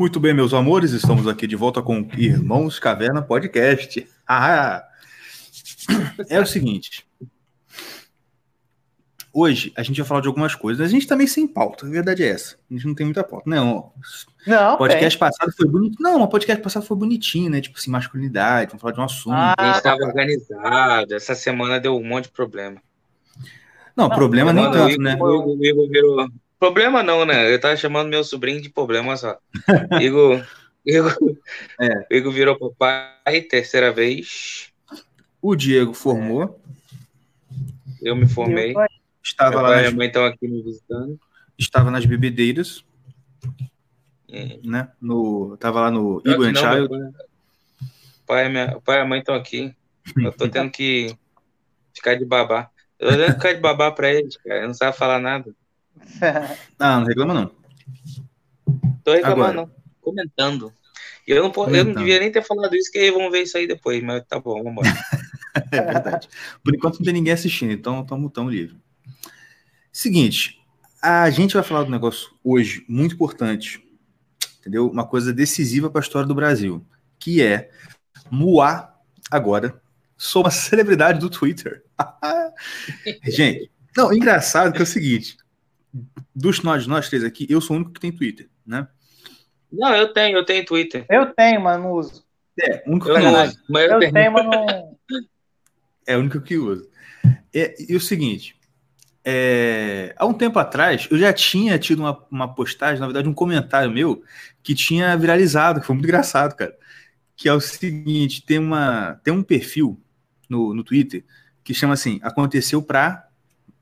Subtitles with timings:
[0.00, 4.08] Muito bem, meus amores, estamos aqui de volta com Irmãos Caverna Podcast.
[4.26, 4.82] Ah!
[6.28, 7.06] É o seguinte.
[9.30, 10.86] Hoje a gente vai falar de algumas coisas.
[10.86, 12.56] A gente tá meio sem pauta, a verdade é essa.
[12.70, 13.50] A gente não tem muita pauta.
[13.50, 13.92] Não.
[14.46, 14.74] Não.
[14.74, 15.28] O podcast tem.
[15.28, 16.02] passado foi bonito.
[16.02, 17.60] Não, o podcast passado foi bonitinho, né?
[17.60, 19.34] Tipo assim, masculinidade, vamos falar de um assunto.
[19.34, 21.14] Ah, a gente tava organizado.
[21.14, 22.80] Essa semana deu um monte de problema.
[23.94, 25.18] Não, não problema nem tanto, né?
[25.20, 26.30] O Igor virou
[26.60, 27.50] Problema não, né?
[27.50, 29.38] Eu tava chamando meu sobrinho de problema só.
[29.98, 30.46] Igor,
[30.84, 31.16] Igor,
[31.80, 32.06] é.
[32.14, 34.70] Igor virou papai terceira vez.
[35.40, 36.60] O Diego formou.
[38.02, 38.74] Eu me formei.
[39.22, 39.68] Estava meu lá.
[39.68, 39.94] Pai nas...
[39.94, 41.18] mãe estão aqui me visitando.
[41.58, 42.84] Estava nas bebedeiras.
[44.28, 44.58] É.
[44.62, 44.90] Né?
[45.00, 47.14] No, tava lá no Igor and Child.
[48.26, 49.74] Pai, minha, pai e a mãe estão aqui.
[50.14, 51.16] Eu tô tendo que
[51.94, 52.70] ficar de babá.
[52.98, 54.60] Eu tô tendo que ficar de babá pra eles, cara.
[54.60, 55.54] Eu não sabe falar nada.
[56.78, 57.50] Ah, não reclama não.
[59.04, 59.70] Tô reclamando, não.
[60.00, 60.72] Comentando.
[61.26, 63.66] Eu não, eu não devia nem ter falado isso, que aí vamos ver isso aí
[63.66, 64.88] depois, mas tá bom, vamos embora.
[65.70, 66.28] é verdade.
[66.64, 68.76] Por enquanto não tem ninguém assistindo, então estamos tão livre.
[69.92, 70.60] Seguinte,
[71.00, 73.86] a gente vai falar do negócio hoje muito importante,
[74.58, 74.88] entendeu?
[74.88, 76.84] Uma coisa decisiva para a história do Brasil,
[77.18, 77.70] que é
[78.30, 78.94] Moá
[79.30, 79.80] agora
[80.20, 81.82] sou uma celebridade do Twitter.
[83.24, 85.36] gente, não, engraçado que é o seguinte,
[86.40, 88.88] dos nós, nós três aqui, eu sou o único que tem Twitter, né?
[89.72, 91.06] Não, eu tenho, eu tenho Twitter.
[91.08, 92.24] Eu tenho, mas não uso.
[92.58, 93.58] É, o único eu que não uso.
[93.68, 94.12] Mas eu, eu tenho.
[94.12, 94.98] tenho, mas não.
[96.06, 96.88] É o único que uso.
[97.54, 98.56] É, e o seguinte,
[99.24, 103.34] é, há um tempo atrás, eu já tinha tido uma, uma postagem, na verdade, um
[103.34, 104.22] comentário meu,
[104.62, 106.74] que tinha viralizado, que foi muito engraçado, cara.
[107.36, 110.00] Que é o seguinte: tem, uma, tem um perfil
[110.48, 111.24] no, no Twitter
[111.62, 113.28] que chama assim: Aconteceu pra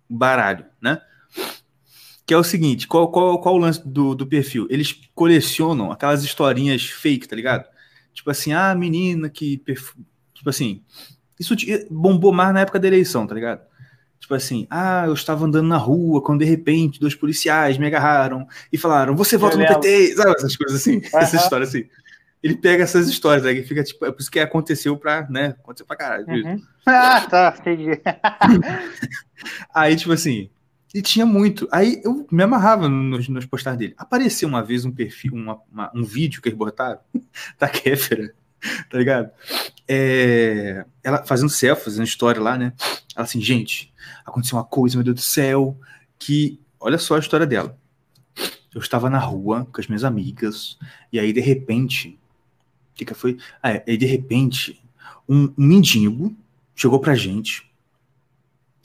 [0.08, 1.00] baralho, né?
[2.28, 4.66] Que é o seguinte: qual, qual, qual o lance do, do perfil?
[4.68, 7.64] Eles colecionam aquelas historinhas fake, tá ligado?
[8.12, 9.56] Tipo assim, ah, menina que.
[10.34, 10.82] Tipo assim,
[11.40, 11.56] isso
[11.90, 13.62] bombou mais na época da eleição, tá ligado?
[14.20, 18.46] Tipo assim, ah, eu estava andando na rua quando de repente dois policiais me agarraram
[18.70, 21.18] e falaram, você vota no PT, sabe essas coisas assim, uhum.
[21.18, 21.88] essa história assim.
[22.42, 25.86] Ele pega essas histórias aí, fica tipo, é por isso que aconteceu pra, né, aconteceu
[25.86, 26.26] pra caralho.
[26.28, 26.60] Uhum.
[26.84, 27.98] Ah, tá, entendi.
[29.74, 30.50] aí, tipo assim,
[30.94, 31.68] e tinha muito.
[31.70, 33.94] Aí eu me amarrava nos, nos dele.
[33.96, 36.98] Apareceu uma vez um perfil, uma, uma, um vídeo que eles botaram
[37.58, 38.34] da Kéfera,
[38.90, 39.30] tá ligado?
[39.86, 42.72] É, ela fazendo selfie, fazendo história lá, né?
[43.14, 43.92] Ela assim, gente,
[44.24, 45.76] aconteceu uma coisa, meu Deus do céu,
[46.18, 46.60] que.
[46.80, 47.76] Olha só a história dela.
[48.72, 50.78] Eu estava na rua com as minhas amigas,
[51.12, 52.18] e aí de repente.
[52.92, 53.38] O que, que foi?
[53.62, 54.80] Ah, é, aí de repente,
[55.28, 56.36] um, um mendigo
[56.74, 57.67] chegou pra gente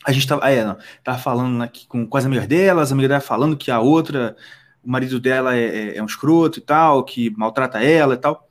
[0.05, 3.09] a gente tava, é, não, tava falando aqui com, com as amigas dela, as amigas
[3.09, 4.35] dela falando que a outra,
[4.83, 8.49] o marido dela é, é, é um escroto e tal, que maltrata ela e tal.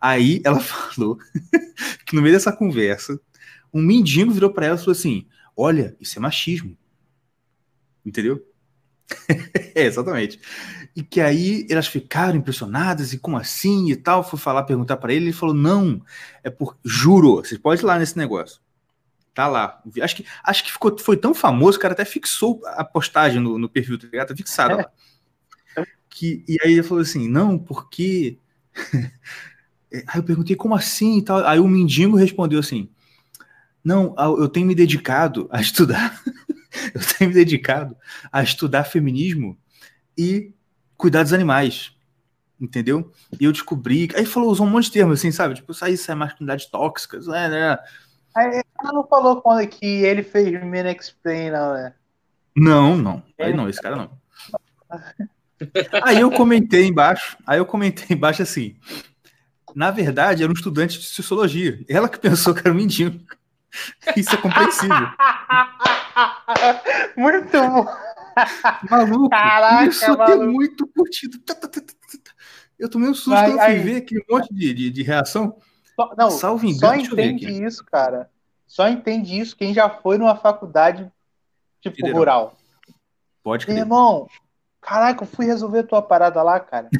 [0.00, 1.18] Aí ela falou
[2.06, 3.20] que no meio dessa conversa,
[3.72, 6.76] um mendigo virou para ela e falou assim: Olha, isso é machismo.
[8.04, 8.42] Entendeu?
[9.74, 10.40] é, exatamente.
[10.94, 14.22] E que aí elas ficaram impressionadas e como assim e tal.
[14.22, 15.26] Foi falar, perguntar para ele.
[15.26, 16.02] Ele falou: Não,
[16.42, 16.78] é por.
[16.84, 18.60] Juro, você pode ir lá nesse negócio.
[19.38, 19.80] Tá lá.
[20.02, 23.56] Acho que, acho que ficou, foi tão famoso, o cara até fixou a postagem no,
[23.56, 24.28] no perfil, tá ligado?
[24.30, 24.90] Tá fixada lá.
[26.10, 28.36] Que, e aí ele falou assim: não, porque.
[29.92, 31.46] aí eu perguntei como assim e tal.
[31.46, 32.90] Aí o mendigo respondeu assim:
[33.84, 36.20] não, eu tenho me dedicado a estudar.
[36.92, 37.96] eu tenho me dedicado
[38.32, 39.56] a estudar feminismo
[40.16, 40.52] e
[40.96, 41.94] cuidar dos animais.
[42.60, 43.12] Entendeu?
[43.38, 44.08] E eu descobri.
[44.16, 45.54] Aí falou, usou um monte de termos assim, sabe?
[45.54, 47.78] Tipo, isso aí isso é masculinidade tóxica, né, né?
[48.80, 51.94] Ela não falou quando que ele fez Men Explain, não, né?
[52.56, 53.22] Não, não.
[53.38, 54.10] Aí não, esse cara não.
[56.02, 58.76] Aí eu comentei embaixo, aí eu comentei embaixo assim.
[59.74, 61.84] Na verdade, era um estudante de sociologia.
[61.88, 63.18] Ela que pensou que era um mendigo.
[64.16, 64.96] Isso é compreensível.
[67.16, 67.86] Muito bom.
[68.88, 70.44] Maluco, Caraca, isso maluco.
[70.44, 71.38] muito curtido.
[72.78, 75.56] Eu tomei um susto quando eu fui ver aquele monte de, de, de reação.
[75.96, 78.30] Só, não, Salvo engano, só entende isso, cara.
[78.68, 81.10] Só entende isso quem já foi numa faculdade,
[81.80, 82.54] tipo, rural.
[83.42, 83.78] Pode crer.
[83.78, 84.28] Irmão,
[84.80, 86.90] caraca, eu fui resolver tua parada lá, cara.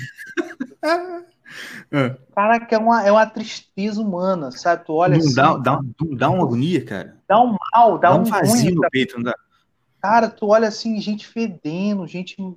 [1.93, 2.11] É.
[2.35, 4.85] Caraca, é uma, é uma tristeza humana, sabe?
[4.85, 5.35] Tu olha não assim.
[5.35, 5.81] Dá, dá,
[6.17, 7.17] dá uma agonia, cara.
[7.27, 9.35] Dá um mal, dá, dá um, vazio ruim, no peito, não dá?
[10.01, 12.55] Cara, tu olha assim, gente fedendo, gente uhum.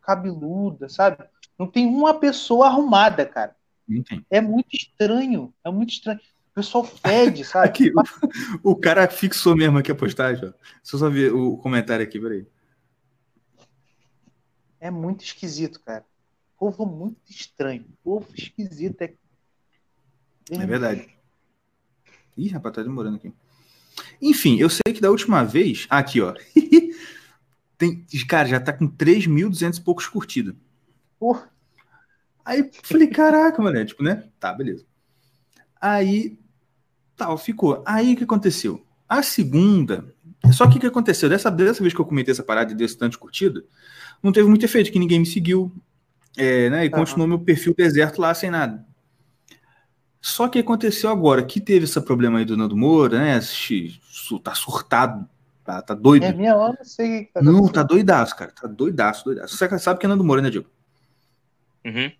[0.00, 1.18] cabeluda, sabe?
[1.58, 3.54] Não tem uma pessoa arrumada, cara.
[4.30, 6.20] É muito estranho, é muito estranho.
[6.52, 7.66] O pessoal fede, sabe?
[7.66, 7.92] Aqui,
[8.62, 10.44] o, o, cara fixou mesmo aqui a postagem.
[10.44, 10.52] Ó.
[10.52, 12.46] Deixa eu só ver o comentário aqui, peraí.
[14.78, 16.04] É muito esquisito, cara.
[16.58, 17.86] povo muito estranho.
[18.04, 19.00] Povo esquisito.
[19.00, 19.14] É,
[20.50, 21.08] é verdade.
[22.36, 23.32] Ih, rapaz, tá demorando aqui.
[24.20, 25.86] Enfim, eu sei que da última vez.
[25.88, 26.34] Ah, aqui, ó.
[27.78, 30.54] Tem, cara, já tá com 3.200 e poucos curtidas.
[31.18, 31.50] Porra.
[32.44, 34.28] Aí falei, caraca, mano, tipo, né?
[34.38, 34.84] Tá, beleza.
[35.80, 36.38] Aí,
[37.22, 37.82] tal, ficou.
[37.86, 38.84] Aí o que aconteceu?
[39.08, 40.04] A segunda.
[40.52, 41.28] Só que o que aconteceu?
[41.28, 43.62] Dessa, dessa vez que eu comentei essa parada e deu tanto curtida,
[44.22, 45.72] não teve muito efeito, que ninguém me seguiu.
[46.36, 46.94] É, né, e uhum.
[46.94, 48.84] continuou meu perfil deserto lá sem nada.
[50.18, 53.38] Só que aconteceu agora que teve esse problema aí do Nando Moura, né?
[54.42, 55.28] Tá surtado,
[55.62, 56.24] tá, tá doido.
[56.24, 57.26] É minha hora, sei.
[57.26, 58.50] Tá não, tá doidaço, cara.
[58.50, 59.56] Tá doidaço, doidaço.
[59.56, 60.68] Você sabe que é Nando Moura, né, Diego?
[61.84, 62.10] Uhum.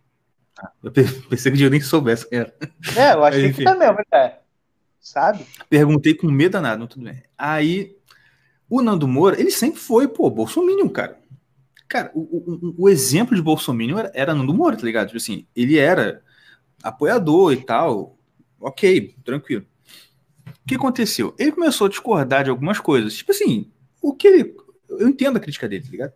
[0.59, 0.93] Ah, eu
[1.31, 2.55] pensei que o Diego nem soubesse quem era.
[2.97, 4.42] É, eu achei que também, mas é.
[5.03, 5.45] Sabe?
[5.69, 7.25] Perguntei com medo danado, não tudo bem.
[7.37, 7.97] Aí,
[8.71, 11.21] o Nando Moura, ele sempre foi, pô, Bolsonaro, cara.
[11.89, 15.09] Cara, o, o, o exemplo de Bolsonaro era, era Nando Moura, tá ligado?
[15.09, 16.23] Tipo assim, ele era
[16.83, 18.17] apoiador e tal,
[18.61, 19.67] ok, tranquilo.
[20.47, 21.35] O que aconteceu?
[21.37, 23.15] Ele começou a discordar de algumas coisas.
[23.15, 23.71] Tipo assim,
[24.01, 24.57] o que ele.
[24.89, 26.13] Eu entendo a crítica dele, tá ligado?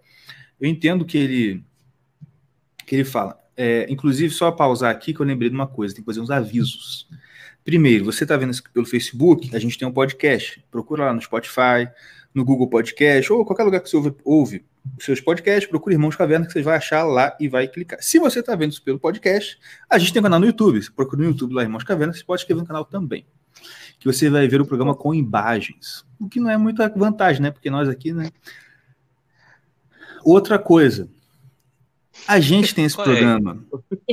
[0.61, 1.65] Eu entendo que ele.
[2.87, 3.39] que ele fala.
[3.57, 6.31] É, inclusive, só pausar aqui que eu lembrei de uma coisa: tem que fazer uns
[6.31, 7.09] avisos.
[7.67, 10.65] Primeiro, você está vendo isso pelo Facebook, a gente tem um podcast.
[10.71, 11.89] Procura lá no Spotify,
[12.33, 14.65] no Google Podcast, ou qualquer lugar que você ouve, ouve
[15.01, 18.01] seus podcasts, procure Irmãos Caverna que você vai achar lá e vai clicar.
[18.01, 19.59] Se você está vendo isso pelo podcast,
[19.91, 20.81] a gente tem um canal no YouTube.
[20.81, 23.27] Você procura no YouTube lá Irmãos Caverna, você pode inscrever no canal também.
[23.99, 26.07] Que você vai ver o programa com imagens.
[26.21, 27.51] O que não é muita vantagem, né?
[27.51, 28.31] Porque nós aqui, né?
[30.23, 31.11] Outra coisa.
[32.27, 33.65] A gente tem esse programa.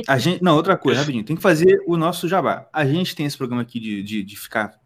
[0.06, 1.24] A gente, não, outra coisa, rapidinho.
[1.24, 2.68] Tem que fazer o nosso jabá.
[2.72, 4.78] A gente tem esse programa aqui de, de, de ficar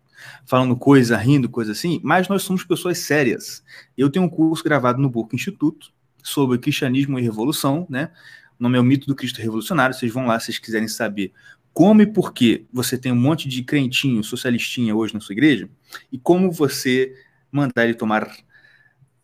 [0.44, 3.62] falando coisa, rindo, coisa assim, mas nós somos pessoas sérias.
[3.96, 5.92] Eu tenho um curso gravado no Burke Instituto
[6.22, 8.10] sobre cristianismo e revolução, né?
[8.58, 9.94] O nome é o Mito do Cristo Revolucionário.
[9.94, 11.32] Vocês vão lá se vocês quiserem saber
[11.72, 15.68] como e por que você tem um monte de crentinho, socialistinha hoje na sua igreja,
[16.10, 17.14] e como você
[17.52, 18.28] mandar ele tomar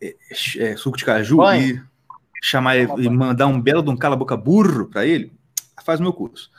[0.00, 0.14] é,
[0.58, 1.82] é, suco de caju e
[2.44, 5.32] chamar e mandar um belo de um cala-boca burro para ele,
[5.82, 6.50] faz o meu curso.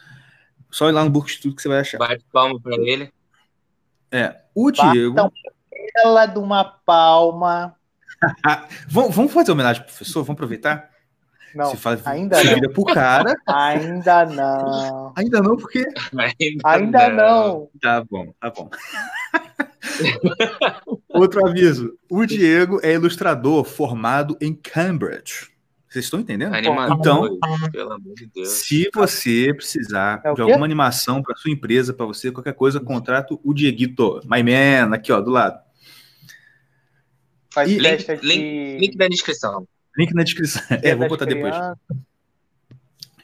[0.71, 1.99] Só ir lá no Burke Instituto que você vai achar.
[1.99, 3.13] Bate palma para ele.
[4.11, 5.31] É, o Diego.
[5.97, 7.75] Ela de uma palma.
[8.89, 10.23] vamos fazer homenagem ao professor?
[10.23, 10.89] Vamos aproveitar?
[11.53, 12.55] Não, se faz, ainda se não.
[12.55, 13.33] vira pro cara.
[13.47, 15.13] Ainda não.
[15.15, 15.85] Ainda não, porque.
[16.17, 17.47] Ainda, ainda não.
[17.47, 17.69] não.
[17.79, 18.69] Tá bom, tá bom.
[21.09, 25.54] Outro aviso: o Diego é ilustrador formado em Cambridge.
[25.95, 26.53] Vocês estão entendendo?
[26.53, 28.49] Animador, então, pelo amor de Deus.
[28.49, 33.39] se você precisar é de alguma animação para sua empresa, para você, qualquer coisa, contrato
[33.41, 35.57] o Dieguito, my man, aqui ó, do lado.
[37.49, 39.65] Faz e, link, link, link, na descrição.
[39.97, 40.61] Link na descrição.
[40.83, 41.55] É, vou botar depois.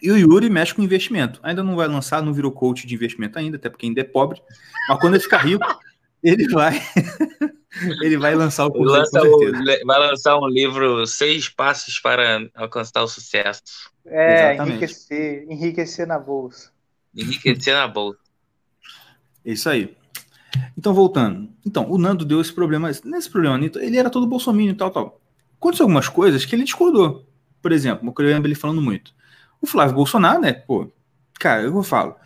[0.01, 1.41] E o Yuri mexe com investimento.
[1.43, 4.41] Ainda não vai lançar, não virou coach de investimento ainda, até porque ainda é pobre.
[4.87, 5.67] Mas quando ele ficar rico,
[6.23, 6.81] ele vai.
[8.01, 8.93] Ele vai lançar o curso.
[8.93, 9.39] Lança o,
[9.85, 13.61] vai lançar um livro Seis Passos para Alcançar o Sucesso.
[14.05, 14.77] É, Exatamente.
[14.77, 16.71] enriquecer, enriquecer na bolsa.
[17.15, 18.19] Enriquecer na bolsa.
[19.43, 19.95] Isso aí.
[20.77, 21.49] Então, voltando.
[21.65, 22.91] Então, o Nando deu esse problema.
[23.03, 25.21] Nesse problema, ele era todo bolsominion e tal, tal.
[25.59, 27.25] Aconteceu algumas coisas que ele discordou.
[27.61, 29.13] Por exemplo, eu lembro ele falando muito.
[29.61, 30.53] O Flávio Bolsonaro, né?
[30.53, 30.91] Pô,
[31.39, 32.20] cara, eu vou falar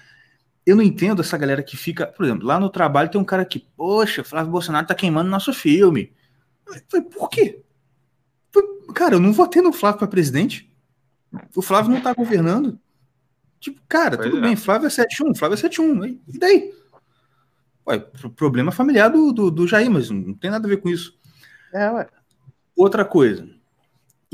[0.65, 3.45] eu não entendo essa galera que fica, por exemplo, lá no trabalho tem um cara
[3.45, 6.11] que, poxa, Flávio Bolsonaro tá queimando nosso filme.
[6.67, 7.61] Eu falei, por quê?
[8.95, 10.73] cara, eu não votei no Flávio para presidente.
[11.55, 12.79] O Flávio não tá governando.
[13.59, 14.47] Tipo, cara, pois tudo é.
[14.47, 16.19] bem, Flávio é 7-1, Flávio é 7-1.
[16.33, 16.73] E daí?
[17.87, 17.99] Ué,
[18.35, 21.17] problema familiar do, do, do Jair, mas não tem nada a ver com isso.
[21.73, 22.07] É, ué.
[22.75, 23.47] Outra coisa,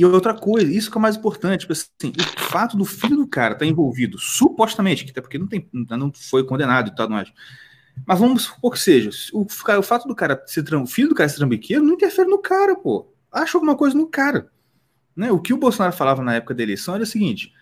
[0.01, 3.17] e outra coisa, isso que é o mais importante, tipo assim, o fato do filho
[3.17, 6.95] do cara estar tá envolvido, supostamente, que até porque não, tem, não foi condenado e
[6.95, 7.31] tal, mais.
[8.03, 11.29] Mas vamos supor que seja, o, o fato do cara ser o filho do cara
[11.29, 13.13] ser trambiqueiro não interfere no cara, pô.
[13.31, 14.49] Acha alguma coisa no cara.
[15.15, 15.31] Né?
[15.31, 17.53] O que o Bolsonaro falava na época da eleição era o seguinte: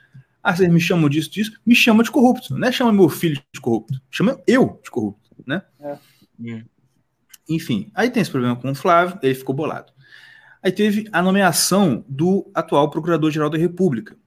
[0.41, 2.58] ah, vocês me chamam disso, disso, me chama de corrupto.
[2.58, 5.62] Não é chama meu filho de corrupto, chama eu de corrupto, né?
[5.81, 5.98] É.
[7.50, 9.91] Enfim, aí tem esse problema com o Flávio, ele ficou bolado.
[10.62, 14.18] Aí teve a nomeação do atual Procurador-Geral da República,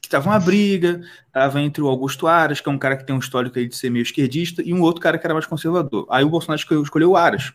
[0.00, 3.14] que estava uma briga, estava entre o Augusto Aras, que é um cara que tem
[3.14, 6.06] um histórico aí de ser meio esquerdista, e um outro cara que era mais conservador.
[6.10, 7.52] Aí o Bolsonaro escolheu, o Aras.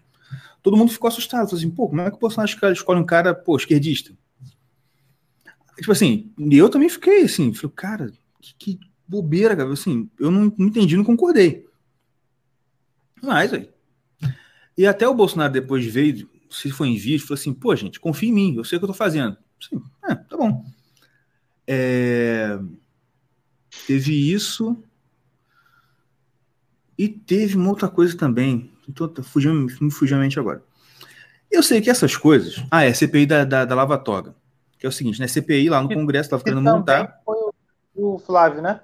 [0.62, 3.56] Todo mundo ficou assustado, assim, pô, como é que o Bolsonaro escolhe um cara, pô,
[3.56, 4.14] esquerdista?
[5.78, 10.32] Tipo assim, e eu também fiquei assim, falei, cara, que, que bobeira, cara, assim, eu
[10.32, 11.66] não, não entendi, não concordei.
[13.22, 13.70] Mas aí.
[14.78, 18.30] E até o Bolsonaro depois veio se foi em vídeo, falou assim, pô, gente, confia
[18.30, 19.38] em mim, eu sei o que eu tô fazendo.
[19.60, 20.64] Sim, é, tá bom.
[21.68, 22.58] É...
[23.86, 24.82] Teve isso.
[26.98, 28.72] E teve uma outra coisa também.
[28.88, 30.64] Então, fugiu, me fugiu a mente agora.
[31.52, 32.64] Eu sei que essas coisas.
[32.72, 34.36] Ah, é CPI da, da, da Lava Toga.
[34.78, 35.28] Que é o seguinte, né?
[35.28, 37.22] CPI lá no Congresso estava querendo montar.
[37.26, 37.36] Foi
[37.96, 38.80] o Flávio, né?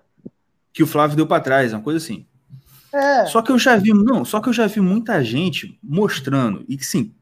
[0.74, 2.25] Que o Flávio deu para trás, uma coisa assim.
[2.94, 3.25] É.
[3.25, 6.75] Só que eu já vi, não, só que eu já vi muita gente mostrando, e
[6.75, 7.13] que sim,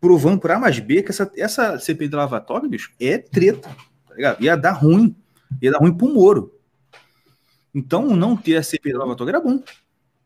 [0.00, 3.68] provando por A mais B que essa, essa CPI da Lava Toga, bicho, é treta.
[4.08, 4.42] Tá ligado?
[4.42, 5.14] Ia dar ruim.
[5.60, 6.54] Ia dar ruim pro Moro.
[7.74, 9.62] Então, não ter a CPI da Lava Toga era bom.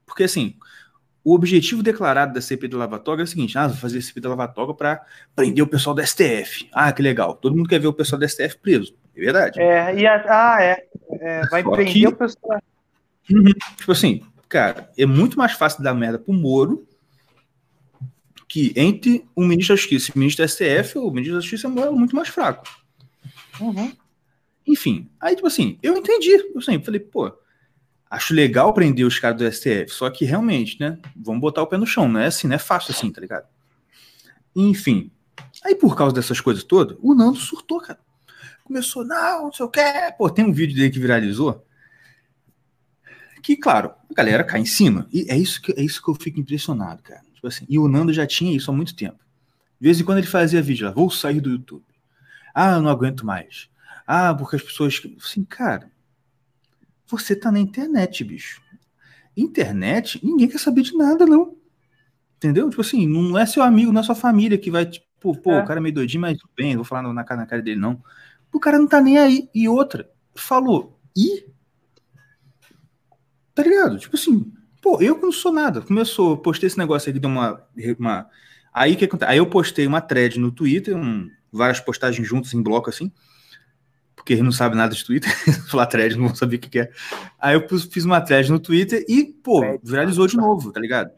[0.06, 0.54] Porque, assim,
[1.24, 4.02] o objetivo declarado da CPI da Lava Toga é o seguinte: ah, vou fazer a
[4.02, 6.68] CPI da Lava Toga para prender o pessoal do STF.
[6.72, 7.34] Ah, que legal.
[7.34, 8.94] Todo mundo quer ver o pessoal do STF preso.
[9.16, 9.60] É verdade.
[9.60, 10.84] É, e a, ah, é.
[11.12, 12.62] é vai Só prender que, o pessoal.
[13.30, 16.86] Uhum, tipo assim, cara, é muito mais fácil dar merda pro Moro
[18.52, 21.68] que entre o ministro da Justiça e o ministro da STF, o ministro da Justiça
[21.68, 22.68] é muito mais fraco.
[23.58, 23.90] Uhum.
[24.66, 26.32] Enfim, aí, tipo assim, eu entendi.
[26.54, 27.32] Eu sempre falei, pô,
[28.10, 30.98] acho legal prender os caras do STF, só que realmente, né?
[31.16, 33.48] Vamos botar o pé no chão, não é assim, não é fácil assim, tá ligado?
[34.54, 35.10] Enfim,
[35.64, 38.00] aí por causa dessas coisas todas, o Nando surtou, cara.
[38.64, 39.80] Começou, não, não sei o que.
[40.18, 41.66] Pô, tem um vídeo dele que viralizou.
[43.42, 45.08] Que, claro, a galera cai em cima.
[45.10, 47.31] E é isso que, é isso que eu fico impressionado, cara.
[47.42, 49.18] Tipo assim, e o Nando já tinha isso há muito tempo.
[49.80, 51.84] De vez em quando ele fazia vídeo lá, vou sair do YouTube.
[52.54, 53.68] Ah, eu não aguento mais.
[54.06, 55.02] Ah, porque as pessoas.
[55.20, 55.90] Assim, cara,
[57.04, 58.62] você tá na internet, bicho.
[59.36, 61.56] Internet, ninguém quer saber de nada, não.
[62.36, 62.70] Entendeu?
[62.70, 65.62] Tipo assim, não é seu amigo, não é sua família que vai, tipo, pô, é.
[65.62, 68.00] o cara é meio doidinho, mas bem, vou falar na cara, na cara dele, não.
[68.52, 69.50] O cara não tá nem aí.
[69.52, 71.44] E outra, falou, e?
[73.52, 73.98] Tá ligado?
[73.98, 75.80] Tipo assim, pô, eu que não sou nada.
[75.80, 77.64] Começou, postei esse negócio aí que deu uma.
[77.98, 78.26] uma...
[78.74, 79.30] Aí que acontece?
[79.30, 83.10] Aí eu postei uma thread no Twitter, um, várias postagens juntas em bloco assim
[84.22, 85.30] porque ele não sabe nada de Twitter,
[85.68, 86.90] falar thread, não vou saber o que, que é.
[87.40, 91.10] Aí eu fiz uma thread no Twitter e, pô, viralizou de novo, tá ligado?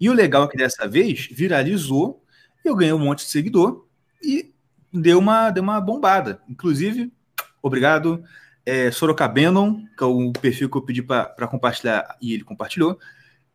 [0.00, 2.22] E o legal é que dessa vez viralizou,
[2.64, 3.86] eu ganhei um monte de seguidor
[4.22, 4.54] e
[4.92, 6.40] deu uma, deu uma bombada.
[6.48, 7.12] Inclusive,
[7.60, 8.22] obrigado,
[8.66, 12.98] é, Sorocabenon, que é o perfil que eu pedi para compartilhar e ele compartilhou.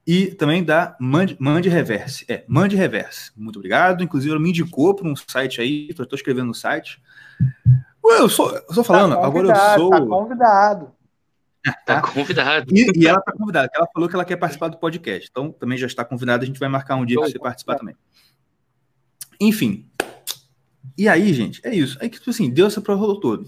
[0.08, 2.26] E também da Mande, Mande Reverse.
[2.28, 3.32] É, Mande Reverse.
[3.36, 4.04] Muito obrigado.
[4.04, 7.02] Inclusive, ela me indicou para um site aí, estou escrevendo no site.
[8.04, 9.90] Ué, eu sou, eu sou falando, tá agora eu sou.
[9.92, 10.92] Tá convidado.
[11.86, 12.74] Tá convidado.
[12.76, 15.30] E, e, ela tá convidada, ela falou que ela quer participar do podcast.
[15.30, 17.96] Então, também já está convidada, a gente vai marcar um dia para você participar também.
[19.40, 19.88] Enfim.
[20.98, 22.00] E aí, gente, é isso.
[22.02, 23.46] Aí que, tipo assim, deu essa prova toda.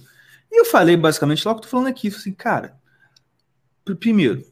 [0.53, 2.77] E eu falei basicamente logo que eu tô falando aqui, assim, cara,
[4.00, 4.45] primeiro,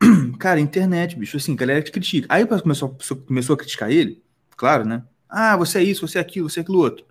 [0.38, 2.28] cara, internet, bicho, assim, galera te critica.
[2.30, 4.22] Aí começou, começou a criticar ele,
[4.56, 5.02] claro, né?
[5.28, 7.04] Ah, você é isso, você é aquilo, você é aquilo outro.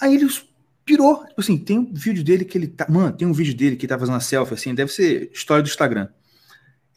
[0.00, 0.26] Aí ele
[0.86, 1.26] pirou.
[1.26, 2.86] Tipo assim, tem um vídeo dele que ele tá.
[2.88, 5.68] Mano, tem um vídeo dele que tá fazendo uma selfie assim, deve ser história do
[5.68, 6.08] Instagram.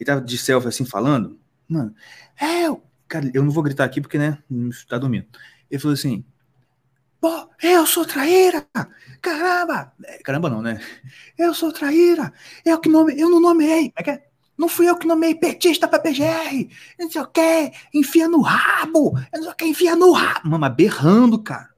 [0.00, 1.38] Ele tava de selfie assim falando.
[1.68, 1.94] Mano,
[2.40, 2.74] é.
[3.06, 4.38] Cara, eu não vou gritar aqui porque, né,
[4.88, 5.26] tá dormindo.
[5.70, 6.24] Ele falou assim:
[7.22, 8.66] Pô, eu sou traíra!
[9.22, 9.94] Caramba!
[10.04, 10.78] É, caramba, não, né?
[11.38, 12.34] Eu sou traíra!
[12.66, 13.92] Eu que nome, eu não nomeei.
[13.96, 14.26] É que é?
[14.58, 16.68] Não fui eu que nomeei petista pra PGR!
[16.98, 19.14] Não sei o que, enfia no rabo!
[19.32, 20.50] Não sei o que, enfia no rabo!
[20.50, 21.72] Mama, berrando, cara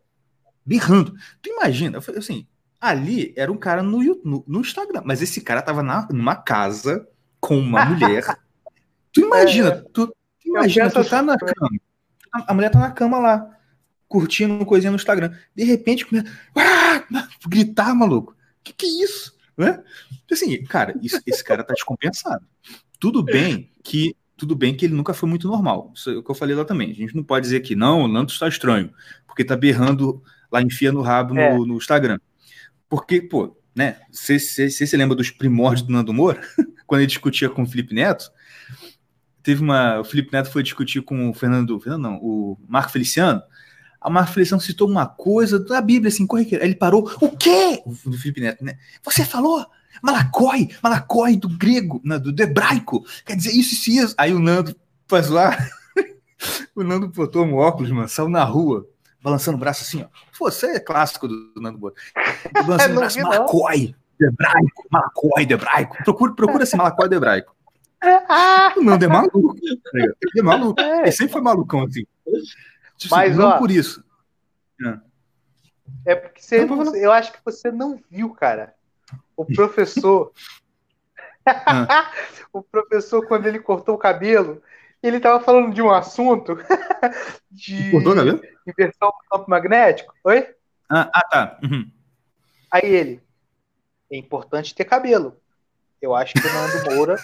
[0.64, 1.14] berrando.
[1.42, 2.46] Tu imagina, assim,
[2.80, 7.06] ali era um cara no, no, no Instagram, mas esse cara tava na, numa casa
[7.38, 8.24] com uma mulher.
[9.12, 10.14] tu imagina, é, tu, tu
[10.46, 11.70] imagina, tu tá na cama,
[12.32, 13.58] a mulher tá na cama lá,
[14.14, 15.32] curtindo coisinha no Instagram.
[15.56, 17.04] De repente, começa, ah,
[17.48, 18.36] gritar, maluco.
[18.62, 19.34] Que que é isso?
[19.58, 19.82] Né?
[20.30, 22.46] Assim, cara, isso, esse cara tá descompensado.
[23.00, 25.92] Tudo bem que tudo bem que ele nunca foi muito normal.
[25.96, 26.92] Isso é o que eu falei lá também.
[26.92, 28.92] A gente não pode dizer que não, o Nanto está estranho,
[29.26, 31.52] porque tá berrando lá enfia no rabo é.
[31.52, 32.20] no, no, Instagram.
[32.88, 33.98] Porque, pô, né?
[34.12, 36.40] Você se lembra dos primórdios do Nando Moura?
[36.86, 38.30] Quando ele discutia com o Felipe Neto,
[39.42, 39.98] teve uma.
[39.98, 41.80] O Felipe Neto foi discutir com o Fernando.
[41.80, 43.42] Fernando não, o Marco Feliciano.
[44.04, 46.62] A Feliciano citou uma coisa da Bíblia, assim, corriqueira.
[46.62, 47.10] Aí ele parou.
[47.20, 47.82] O quê?
[47.86, 48.76] O Felipe Neto, né?
[49.02, 49.64] Você falou?
[50.02, 54.14] Malacói, malacói do grego, né, do hebraico, quer dizer isso e isso.
[54.18, 54.76] Aí o Nando
[55.08, 55.56] faz lá.
[56.76, 58.86] o Nando botou um óculos, mano, saiu na rua
[59.22, 60.08] balançando o braço assim, ó.
[60.38, 61.94] Você é clássico do Nando Moura.
[62.52, 65.96] Balançando o braço, Malacói, hebraico, Malacói, de hebraico.
[66.04, 67.56] Procura, procura esse Malacói de hebraico.
[68.76, 69.56] O Nando é maluco.
[69.94, 70.78] Ele é maluco.
[70.78, 71.02] É.
[71.02, 72.04] Ele sempre foi malucão, assim.
[73.04, 74.02] Tipo, Mas, não ó, por isso.
[76.06, 78.74] É, é porque você, não, eu acho que você não viu, cara.
[79.36, 80.32] O professor.
[81.46, 82.10] Ah.
[82.54, 84.62] o professor, quando ele cortou o cabelo,
[85.02, 86.56] ele estava falando de um assunto
[87.52, 88.14] de Cortou,
[88.66, 90.14] inversão do campo magnético.
[90.24, 90.54] Oi?
[90.88, 91.58] Ah, ah tá.
[91.62, 91.90] Uhum.
[92.70, 93.22] Aí ele.
[94.10, 95.38] é importante ter cabelo.
[96.00, 97.16] Eu acho que o Nando Moura.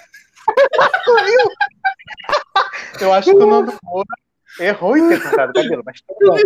[3.00, 4.14] Eu acho que o Nando Moura
[4.60, 6.44] errou em ter cortado o cabelo, mas tudo bem.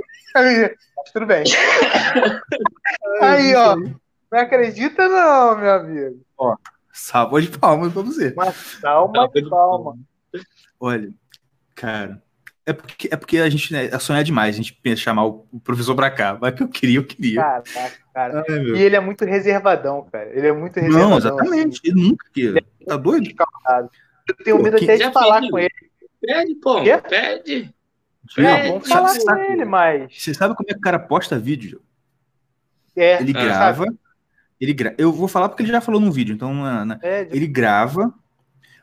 [0.97, 1.45] Mas tudo bem.
[3.21, 3.77] Aí, ó.
[3.77, 6.21] Não acredita, não, meu amigo.
[6.37, 6.57] Ó,
[6.93, 8.33] salva de palmas pra você.
[8.37, 9.97] Mas salva de palmas.
[10.81, 11.13] Olha,
[11.75, 12.21] cara,
[12.67, 15.47] é porque, é porque a gente né, é sonhar demais, a gente pensa chamar o,
[15.63, 16.39] professor pra cá.
[16.41, 17.43] Mas que eu queria, eu queria.
[17.43, 18.45] Caraca, cara.
[18.49, 20.31] Ai, e ele é muito reservadão, cara.
[20.35, 21.11] Ele é muito reservadão.
[21.11, 21.81] Não, exatamente.
[21.81, 21.89] Assim.
[21.89, 22.51] Ele nunca queria.
[22.51, 23.31] Ele é tá doido?
[24.29, 25.71] Eu tenho medo até de falar com ele.
[26.21, 26.77] Pede, pô.
[27.09, 27.74] Pede.
[28.35, 28.49] Pede.
[28.49, 30.13] Não, vamos falar com ele, mas.
[30.17, 31.81] Você sabe como é que o cara posta vídeo?
[32.97, 33.87] É, ele grava.
[34.61, 34.95] Ele gra...
[34.97, 36.35] Eu vou falar porque ele já falou num vídeo.
[36.35, 36.99] Então, na, na...
[37.03, 38.15] É, ele grava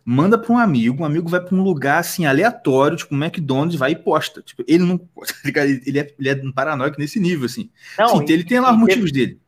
[0.04, 3.78] manda para um amigo, um amigo vai para um lugar assim aleatório, tipo um McDonald's,
[3.78, 4.42] vai e posta.
[4.42, 4.98] Tipo, ele não,
[5.54, 7.70] tá ele é, ele é um paranoico nesse nível assim.
[7.98, 9.40] Não, Sim, ele tem lá os motivos dele.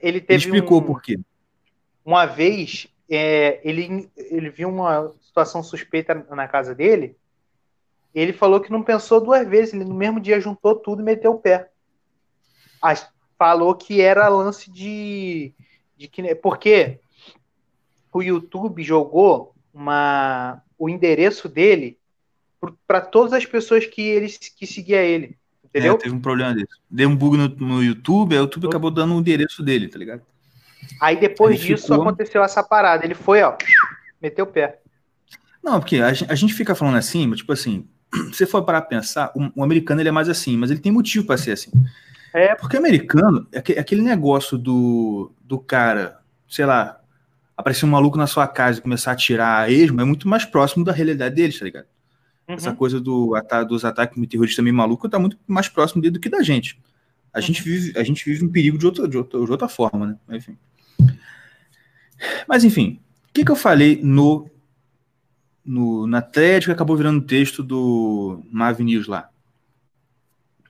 [0.00, 1.18] Ele teve ele explicou um, por quê.
[2.04, 7.16] Uma vez, é, ele ele viu uma situação suspeita na casa dele.
[8.14, 11.32] Ele falou que não pensou duas vezes, ele no mesmo dia juntou tudo e meteu
[11.32, 11.68] o pé.
[12.80, 15.52] Mas falou que era lance de,
[15.96, 17.00] de que porque
[18.12, 21.98] o YouTube jogou uma, o endereço dele
[22.86, 25.36] para todas as pessoas que eles que seguia ele.
[25.64, 25.94] Entendeu?
[25.94, 26.68] É, teve um problema desse.
[26.88, 29.98] Deu um bug no, no YouTube, aí o YouTube acabou dando o endereço dele, tá
[29.98, 30.22] ligado?
[31.00, 32.02] Aí depois ele disso ficou...
[32.02, 33.04] aconteceu essa parada.
[33.04, 33.56] Ele foi, ó,
[34.22, 34.80] meteu o pé.
[35.62, 37.88] Não, porque a gente, a gente fica falando assim, tipo assim,
[38.32, 41.26] você for para pensar, o, o, americano ele é mais assim, mas ele tem motivo
[41.26, 41.70] para ser assim.
[42.32, 42.54] É.
[42.54, 46.18] Porque o americano, é aquele negócio do, do cara,
[46.48, 47.00] sei lá,
[47.56, 50.44] aparecer um maluco na sua casa e começar a tirar a esmo é muito mais
[50.44, 51.86] próximo da realidade deles, tá ligado?
[52.48, 52.56] Uhum.
[52.56, 53.34] Essa coisa do,
[53.66, 56.78] dos ataques terroristas também maluco tá muito mais próximo dele do que da gente.
[57.32, 57.42] A, uhum.
[57.42, 60.36] gente, vive, a gente vive um perigo de outra, de outra, de outra forma, né?
[60.36, 60.56] Enfim.
[62.48, 64.48] Mas enfim, o que, que eu falei no,
[65.64, 69.30] no na thread que acabou virando texto do Mav News lá?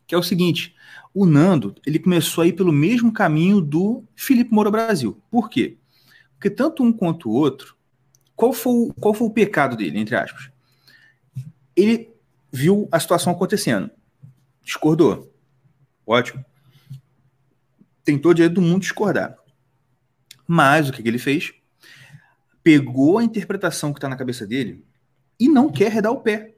[0.07, 0.75] Que é o seguinte,
[1.13, 5.21] o Nando, ele começou a ir pelo mesmo caminho do Felipe Moura Brasil.
[5.31, 5.77] Por quê?
[6.35, 7.77] Porque tanto um quanto o outro,
[8.37, 10.51] qual foi, qual foi o pecado dele, entre aspas?
[11.77, 12.13] Ele
[12.53, 13.91] viu a situação acontecendo,
[14.63, 15.33] discordou.
[16.07, 16.45] Ótimo.
[18.05, 19.37] Tem todo o direito do mundo discordar.
[20.47, 21.55] Mas o que, que ele fez?
[22.65, 24.85] Pegou a interpretação que está na cabeça dele
[25.39, 26.57] e não quer redar o pé.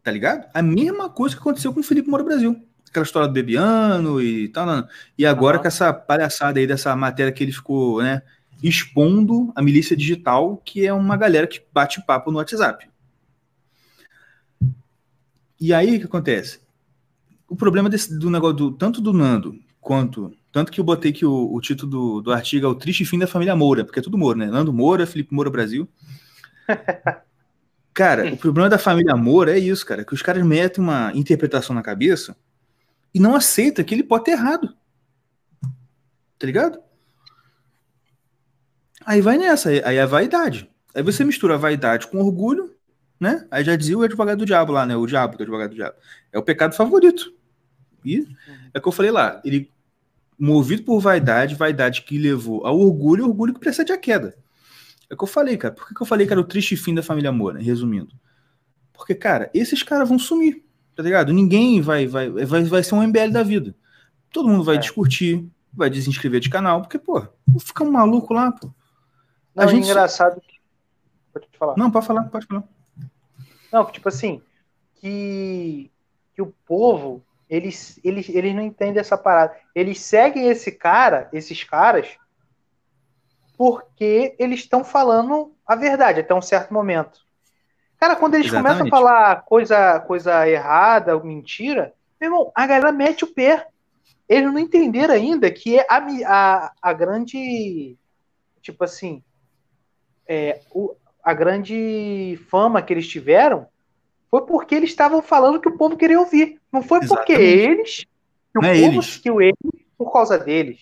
[0.00, 0.48] Tá ligado?
[0.54, 4.48] A mesma coisa que aconteceu com o Felipe Moura Brasil aquela história do Bebiano e
[4.48, 4.66] tal.
[4.66, 4.88] Não.
[5.16, 5.62] E agora uhum.
[5.62, 8.22] com essa palhaçada aí dessa matéria que ele ficou, né,
[8.62, 12.90] expondo a milícia digital, que é uma galera que bate papo no WhatsApp.
[15.58, 16.60] E aí o que acontece?
[17.48, 20.34] O problema desse, do negócio do, tanto do Nando quanto.
[20.52, 23.18] Tanto que eu botei que o, o título do, do artigo é o triste fim
[23.18, 24.46] da família Moura, porque é tudo Moura, né?
[24.46, 25.88] Nando Moura, Felipe Moura Brasil.
[27.92, 31.74] Cara, o problema da família Moura é isso, cara, que os caras metem uma interpretação
[31.74, 32.36] na cabeça
[33.12, 34.74] e não aceita que ele pode ter errado.
[36.38, 36.78] Tá ligado?
[39.04, 40.70] Aí vai nessa, aí é a vaidade.
[40.94, 42.74] Aí você mistura a vaidade com orgulho,
[43.18, 43.46] né?
[43.50, 44.96] Aí já dizia o advogado do diabo lá, né?
[44.96, 45.96] O diabo do advogado do diabo.
[46.32, 47.34] É o pecado favorito.
[48.04, 48.26] E
[48.72, 49.40] é o que eu falei lá.
[49.44, 49.70] Ele,
[50.40, 54.36] movido por vaidade, vaidade que levou ao orgulho, orgulho que precede a queda.
[55.08, 55.74] É o que eu falei, cara.
[55.74, 58.14] Por que, que eu falei que era o triste fim da família Moura, resumindo?
[58.92, 60.64] Porque, cara, esses caras vão sumir
[61.00, 61.32] tá ligado?
[61.32, 63.74] Ninguém vai, vai, vai, vai ser um MBL da vida.
[64.30, 64.78] Todo mundo vai é.
[64.78, 67.26] discutir, vai desinscrever de canal, porque, pô,
[67.58, 68.70] fica um maluco lá, pô.
[69.54, 69.88] Não, a gente...
[69.88, 70.42] é engraçado.
[71.32, 71.74] Pode falar.
[71.78, 72.64] Não, pode falar, pode falar.
[73.72, 74.42] Não, tipo assim,
[75.00, 75.90] que,
[76.34, 79.56] que o povo, eles, eles, eles não entendem essa parada.
[79.74, 82.16] Eles seguem esse cara, esses caras,
[83.58, 87.20] porque eles estão falando a verdade até um certo momento.
[87.98, 88.78] Cara, quando eles Exatamente.
[88.78, 93.66] começam a falar coisa, coisa errada, mentira, meu irmão, a galera mete o pé.
[94.28, 97.98] Eles não entenderam ainda que é a, a, a grande.
[98.62, 99.22] Tipo assim.
[100.26, 103.66] É, o, a grande fama que eles tiveram
[104.30, 106.60] foi porque eles estavam falando que o povo queria ouvir.
[106.72, 107.26] Não foi Exatamente.
[107.26, 108.06] porque eles.
[108.52, 109.56] Que o não é povo é seguiu eles
[109.98, 110.78] por causa deles.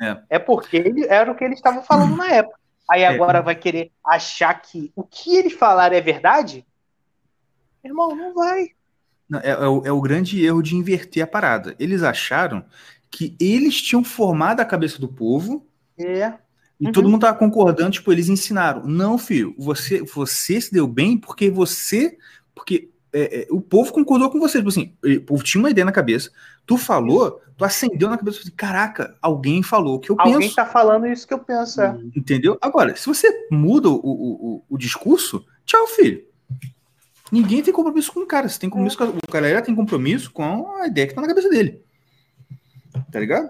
[0.00, 2.58] É, é porque ele, era o que eles estavam falando na época.
[2.90, 3.06] Aí é.
[3.06, 6.66] agora vai querer achar que o que eles falaram é verdade?
[7.84, 8.70] Irmão, não vai.
[9.28, 11.74] Não, é, é, o, é, o, grande erro de inverter a parada.
[11.78, 12.64] Eles acharam
[13.10, 15.66] que eles tinham formado a cabeça do povo.
[15.98, 16.34] É.
[16.80, 16.92] E uhum.
[16.92, 18.84] todo mundo tava concordando, tipo, eles ensinaram.
[18.84, 22.18] Não, filho, você, você se deu bem porque você.
[22.54, 24.58] Porque é, é, o povo concordou com você.
[24.58, 26.30] Tipo assim, o povo tinha uma ideia na cabeça,
[26.66, 30.44] tu falou, tu acendeu na cabeça, assim, caraca, alguém falou o que eu alguém penso.
[30.44, 31.98] Alguém tá falando isso que eu penso, é.
[32.16, 32.58] Entendeu?
[32.60, 36.24] Agora, se você muda o, o, o, o discurso, tchau, filho.
[37.30, 38.46] Ninguém tem compromisso com o cara.
[38.46, 41.28] Você tem compromisso com a, o galera tem compromisso com a ideia que tá na
[41.28, 41.82] cabeça dele.
[43.10, 43.48] Tá ligado?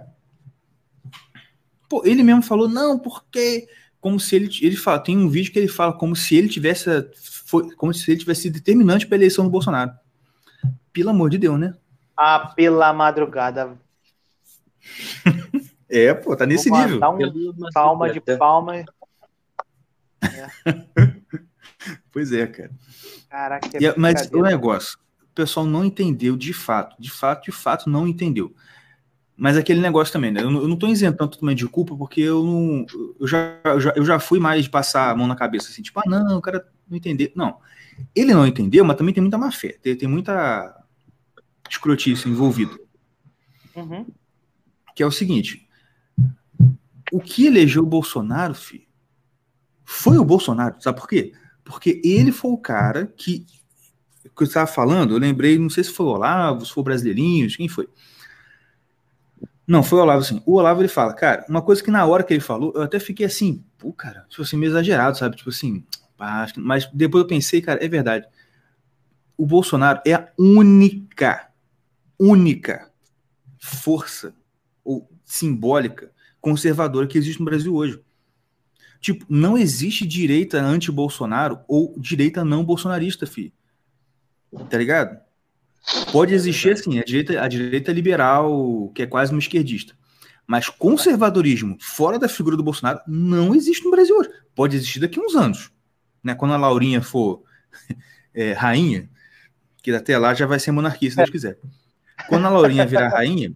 [1.89, 3.67] Pô, ele mesmo falou, não, porque
[4.01, 6.89] como se ele ele fala, tem um vídeo que ele fala como se ele tivesse
[7.53, 9.93] foi, como se ele tivesse sido determinante para a eleição do Bolsonaro.
[10.91, 11.75] Pelo amor de Deus, né?
[12.17, 13.79] Ah, pela madrugada.
[15.89, 16.99] é, pô, tá nesse nível.
[16.99, 17.19] Dá um
[17.75, 18.77] palma de palma.
[18.79, 18.85] É.
[22.11, 22.71] pois é, cara.
[23.29, 27.91] Caraca, é mas o negócio, o pessoal não entendeu de fato, de fato, de fato
[27.91, 28.55] não entendeu.
[29.37, 30.43] Mas aquele negócio também, né?
[30.43, 32.87] Eu não, estou isentando totalmente de culpa, porque eu não.
[33.19, 35.83] Eu já, eu já, eu já fui mais de passar a mão na cabeça, assim,
[35.83, 37.33] tipo, ah, não, o cara não entendeu.
[37.35, 37.59] Não.
[38.15, 39.79] Ele não entendeu, mas também tem muita má fé.
[39.83, 40.85] Tem, tem muita
[41.69, 42.79] escrotice envolvido.
[43.75, 44.07] Uhum.
[44.95, 45.67] Que é o seguinte:
[47.11, 48.87] o que elegeu o Bolsonaro, filho,
[49.85, 50.77] foi o Bolsonaro.
[50.81, 51.33] Sabe por quê?
[51.65, 53.47] Porque ele foi o cara que.
[54.35, 56.85] Que eu estava falando, eu lembrei, não sei se foi o Olavo, se foi o
[56.85, 57.89] Brasileirinhos, quem foi?
[59.67, 60.43] Não, foi o Olavo, assim.
[60.47, 62.99] O Olavo, ele fala, cara, uma coisa que na hora que ele falou, eu até
[62.99, 65.37] fiquei assim, pô, cara, tipo assim, meio exagerado, sabe?
[65.37, 65.85] Tipo assim,
[66.57, 68.27] mas depois eu pensei, cara, é verdade.
[69.37, 71.49] O Bolsonaro é a única,
[72.19, 72.91] única
[73.59, 74.35] força
[74.85, 78.01] ou simbólica conservadora que existe no Brasil hoje.
[79.01, 83.53] Tipo, não existe direita anti-Bolsonaro ou direita não bolsonarista, filho.
[84.71, 85.21] Tá ligado?
[86.13, 89.95] Pode existir, assim, a direita, a direita liberal, que é quase uma esquerdista.
[90.47, 94.31] Mas conservadorismo fora da figura do Bolsonaro não existe no Brasil hoje.
[94.55, 95.73] Pode existir daqui a uns anos.
[96.23, 96.35] Né?
[96.35, 97.43] Quando a Laurinha for
[98.35, 99.09] é, rainha,
[99.83, 101.59] que até lá já vai ser monarquia, se Deus quiser.
[102.29, 103.53] Quando a Laurinha virar rainha,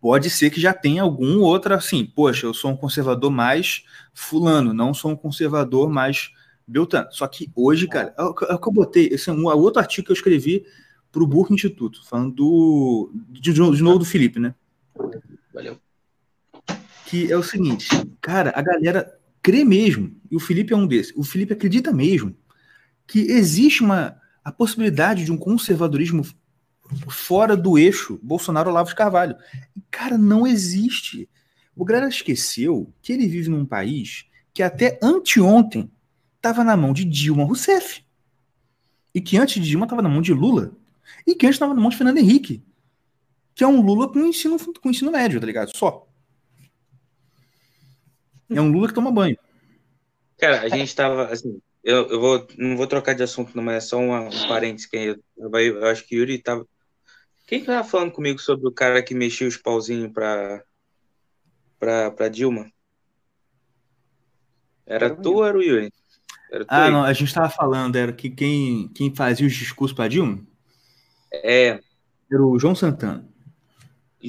[0.00, 4.72] pode ser que já tenha algum outro assim, poxa, eu sou um conservador mais fulano,
[4.72, 6.32] não sou um conservador mais
[6.66, 7.08] Beltrano.
[7.12, 10.12] Só que hoje, cara, é o que eu botei, esse é um outro artigo que
[10.12, 10.64] eu escrevi
[11.12, 14.54] para o Burke Instituto, falando do, de, de novo do Felipe, né?
[15.52, 15.78] Valeu.
[17.06, 17.88] Que é o seguinte,
[18.20, 22.34] cara, a galera crê mesmo, e o Felipe é um desses, o Felipe acredita mesmo
[23.06, 26.24] que existe uma a possibilidade de um conservadorismo
[27.08, 29.36] fora do eixo Bolsonaro-Olavo de Carvalho.
[29.74, 31.28] E, cara, não existe.
[31.74, 35.90] O galera esqueceu que ele vive num país que até anteontem
[36.36, 38.04] estava na mão de Dilma Rousseff.
[39.14, 40.72] E que antes de Dilma estava na mão de Lula
[41.26, 42.62] e que antes estava na mão de Fernando Henrique,
[43.54, 45.70] que é um Lula com ensino, com ensino médio, tá ligado?
[45.74, 46.06] Só.
[48.50, 49.36] É um Lula que toma banho.
[50.38, 53.76] Cara, a gente tava, assim, eu, eu vou, não vou trocar de assunto, não, mas
[53.76, 56.66] é só uma, um parênteses que eu, eu, acho que Yuri tava.
[57.46, 60.62] Quem que tava falando comigo sobre o cara que mexia os pauzinhos pra,
[61.78, 62.70] pra, pra Dilma?
[64.86, 65.92] Era tu ou era o Yuri?
[66.50, 70.08] Era ah, não, a gente tava falando, era que quem, quem fazia os discursos pra
[70.08, 70.42] Dilma?
[71.32, 71.80] É.
[72.30, 73.28] Era o João Santana.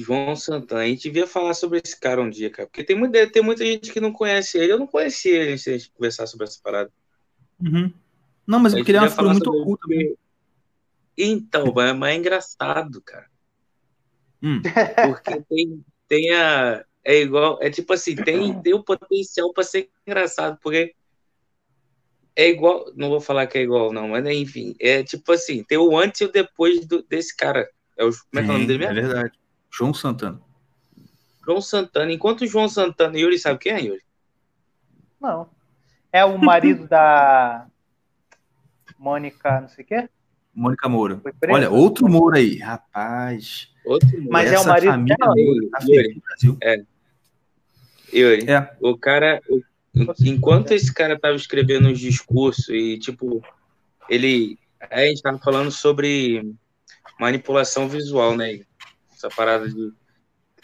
[0.02, 0.82] João Santana.
[0.82, 2.68] A gente devia falar sobre esse cara um dia, cara.
[2.68, 4.72] Porque tem muita, tem muita gente que não conhece ele.
[4.72, 6.92] Eu não conhecia ele se a gente conversar sobre essa parada.
[7.60, 7.92] Uhum.
[8.46, 10.16] Não, mas ele é uma figura muito oculta também.
[11.16, 13.26] Então, mas é engraçado, cara.
[14.42, 14.60] Hum.
[14.62, 16.84] Porque tem, tem a.
[17.02, 17.58] É igual.
[17.62, 20.94] É tipo assim, tem, tem o potencial para ser engraçado, porque
[22.34, 25.78] é igual, não vou falar que é igual, não, mas enfim, é tipo assim, tem
[25.78, 27.66] o antes e o depois do, desse cara.
[27.96, 28.98] É o, como é que é o nome dele mesmo?
[28.98, 29.38] É verdade.
[29.76, 30.40] João Santana.
[31.44, 32.12] João Santana.
[32.12, 34.02] Enquanto o João Santana, Yuri sabe quem é, Yuri?
[35.20, 35.48] Não.
[36.10, 37.66] É o marido da
[38.98, 40.08] Mônica, não sei o quê?
[40.54, 41.20] Mônica Moura.
[41.50, 43.70] Olha, outro Moura aí, rapaz.
[43.84, 44.28] Outro Moura.
[44.30, 45.34] Mas é o marido dela?
[45.36, 46.22] Moura, tá Yuri.
[46.62, 46.82] É.
[48.14, 48.76] Yuri, é.
[48.80, 49.60] o cara, o
[50.24, 53.42] enquanto esse cara tava escrevendo os discursos e, tipo,
[54.08, 54.58] ele.
[54.90, 56.54] A gente tava falando sobre
[57.18, 58.60] manipulação visual, né?
[59.16, 59.92] Essa parada de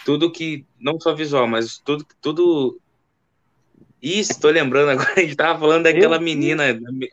[0.05, 0.67] tudo que.
[0.79, 2.07] Não só visual, mas tudo.
[2.21, 2.79] tudo
[4.03, 6.65] isso, tô lembrando agora, a gente tava falando daquela menina,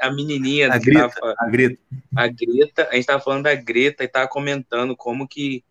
[0.01, 0.73] a menininha.
[0.73, 1.79] A Greta, tava, a Greta.
[2.15, 5.63] A Greta, a gente tava falando da Greta e tava comentando como que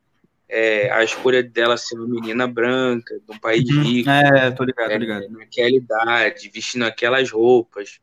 [0.48, 3.82] é, a escolha dela ser uma menina branca, de um país uhum.
[3.82, 4.08] rico.
[4.08, 5.28] É, tô ligado, tô é, ligado.
[5.30, 8.00] naquela idade, vestindo aquelas roupas,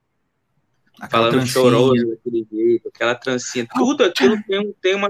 [0.99, 3.65] aquela falando choroso daquele jeito, aquela trancinha.
[3.73, 5.09] Tudo aquilo tem, tem, uma,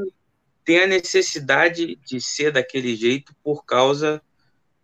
[0.65, 4.21] tem a necessidade de ser daquele jeito por causa.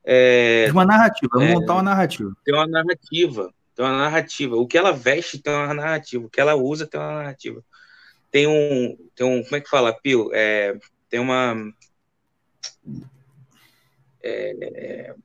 [0.03, 2.31] É, de uma narrativa, vamos é, montar uma narrativa.
[2.45, 4.55] Tem uma narrativa, tem uma narrativa.
[4.55, 7.63] O que ela veste tem uma narrativa, o que ela usa tem uma narrativa.
[8.29, 10.29] tem um, tem um, como é que fala, Pio?
[10.33, 10.77] É,
[11.09, 11.55] tem uma,
[14.23, 15.15] é,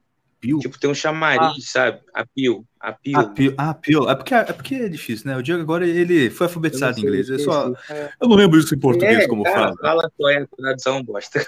[0.47, 0.59] Pio?
[0.61, 1.71] Tipo, tem um chamariz, ah.
[1.73, 2.01] sabe?
[2.15, 2.65] Apio.
[2.79, 3.19] Apio.
[3.19, 3.55] Apio.
[3.59, 4.09] Ah, Pio.
[4.09, 5.37] É porque, é porque é difícil, né?
[5.37, 7.29] O Diego agora ele foi alfabetizado em inglês.
[7.29, 8.13] Eu, só, é.
[8.21, 9.77] eu não lembro isso em português é, como cara, fala.
[9.81, 11.45] Fala qual é a tradução, bosta.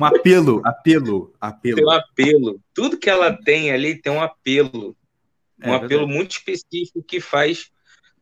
[0.00, 1.76] um apelo, apelo, apelo.
[1.76, 2.60] Tem um apelo.
[2.74, 4.96] Tudo que ela tem ali tem um apelo.
[5.64, 6.12] Um é, apelo verdade.
[6.12, 7.70] muito específico que faz.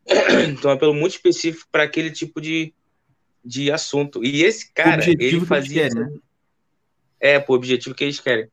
[0.47, 2.71] então, um apelo muito específico para aquele tipo de,
[3.43, 4.23] de assunto.
[4.23, 5.89] E esse cara, ele fazia.
[5.89, 6.13] Quer, né?
[7.19, 8.47] É, pro objetivo que eles querem.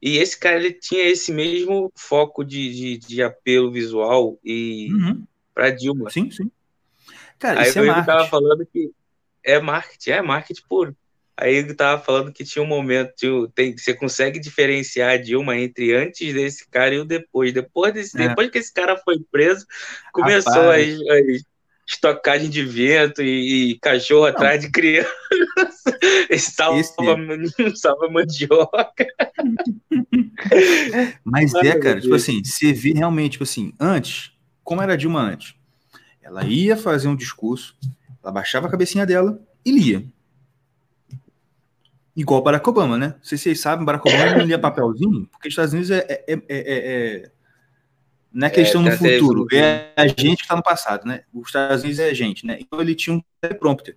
[0.00, 5.24] E esse cara, ele tinha esse mesmo foco de, de, de apelo visual e uhum.
[5.54, 6.10] para Dilma.
[6.10, 6.50] Sim, sim.
[7.38, 8.06] Cara, Aí isso é marketing.
[8.06, 8.90] tava falando que
[9.42, 10.96] é marketing, é marketing puro.
[11.38, 15.56] Aí ele tava falando que tinha um momento, tinha, tem, você consegue diferenciar a Dilma
[15.56, 17.52] entre antes desse cara e o depois.
[17.52, 18.28] Depois, desse, é.
[18.28, 19.66] depois que esse cara foi preso,
[20.12, 21.44] começou as, as
[21.86, 24.28] estocagem de vento e, e cachorro Não.
[24.28, 25.10] atrás de criança.
[26.38, 26.82] Salva,
[27.76, 29.06] salva mandioca.
[31.24, 34.32] Mas Ai, é, cara, tipo assim, você vê realmente, tipo assim, antes,
[34.64, 35.54] como era a Dilma antes?
[36.20, 37.76] Ela ia fazer um discurso,
[38.22, 40.04] ela baixava a cabecinha dela e lia.
[42.14, 43.14] Igual Barack Obama, né?
[43.16, 46.04] Não sei se vocês sabem, Barack Obama não lia papelzinho, porque os Estados Unidos é,
[46.08, 47.30] é, é, é
[48.36, 51.22] não é questão é, no futuro, é a gente que está no passado, né?
[51.32, 52.58] Os Estados Unidos é a gente, né?
[52.60, 53.96] Então ele tinha um teleprompter.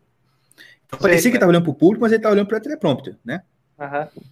[0.85, 2.61] Então parecia que ele estava olhando para o público, mas ele estava olhando para o
[2.61, 3.43] teleprompter, né?
[3.77, 4.23] Uhum.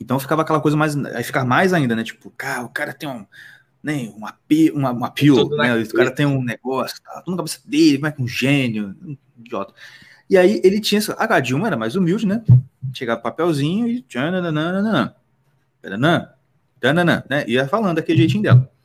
[0.00, 0.96] Então ficava aquela coisa mais.
[0.96, 2.02] Aí ficar mais ainda, né?
[2.02, 3.26] Tipo, cara, o cara tem um.
[3.82, 4.34] Né, uma,
[4.72, 5.76] uma, uma pílula, né?
[5.82, 8.96] O cara tem um negócio, tá, tudo na cabeça dele, como é que um gênio,
[9.04, 9.74] um idiota.
[10.30, 11.02] E aí ele tinha.
[11.18, 12.42] A Dilma era mais humilde, né?
[12.94, 14.00] Chegava papelzinho e.
[15.82, 16.34] Tananana,
[16.80, 17.44] tananana, né?
[17.46, 18.77] Ia falando daquele jeitinho dela.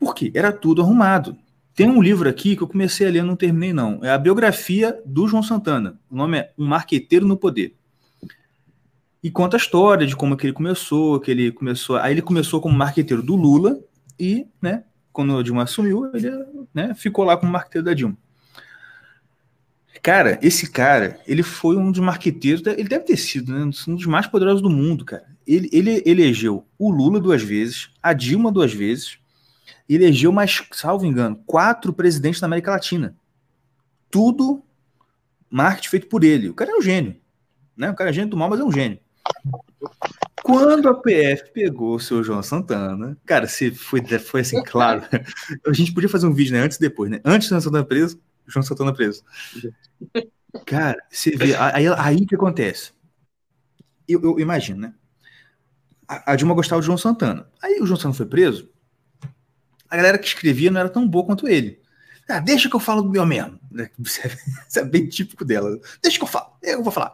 [0.00, 0.32] Por quê?
[0.34, 1.36] Era tudo arrumado.
[1.74, 4.02] Tem um livro aqui que eu comecei a ler, não terminei não.
[4.02, 6.00] É a biografia do João Santana.
[6.10, 7.76] O nome é Um Marqueteiro no Poder.
[9.22, 11.98] E conta a história de como que ele começou, que ele começou.
[11.98, 13.78] Aí ele começou como marqueteiro do Lula
[14.18, 16.30] e, né, quando a Dilma assumiu, ele
[16.72, 18.16] né, ficou lá como marqueteiro da Dilma.
[20.02, 24.06] Cara, esse cara, ele foi um dos marqueteiros, ele deve ter sido né, um dos
[24.06, 25.26] mais poderosos do mundo, cara.
[25.46, 29.19] Ele, ele elegeu o Lula duas vezes, a Dilma duas vezes,
[29.94, 33.16] elegeu mais, salvo engano, quatro presidentes da América Latina.
[34.10, 34.62] Tudo
[35.50, 36.48] marketing feito por ele.
[36.48, 37.16] O cara é um gênio.
[37.76, 37.90] Né?
[37.90, 39.00] O cara é gênio do mal, mas é um gênio.
[40.42, 45.02] Quando a PF pegou o seu João Santana, cara, se foi, foi assim, claro.
[45.66, 46.60] A gente podia fazer um vídeo, né?
[46.60, 47.20] Antes e depois, né?
[47.24, 49.22] Antes do João Santana preso, João Santana preso.
[50.66, 51.54] Cara, você vê.
[51.54, 52.92] Aí, aí que acontece?
[54.08, 54.94] Eu, eu imagino, né?
[56.08, 57.48] A, a Dilma gostava de João Santana.
[57.62, 58.68] Aí o João Santana foi preso
[59.90, 61.80] a galera que escrevia não era tão boa quanto ele.
[62.28, 63.58] Ah, deixa que eu falo do meu mesmo.
[63.98, 64.20] Isso
[64.78, 65.76] é bem típico dela.
[66.00, 67.12] Deixa que eu falo, eu vou falar.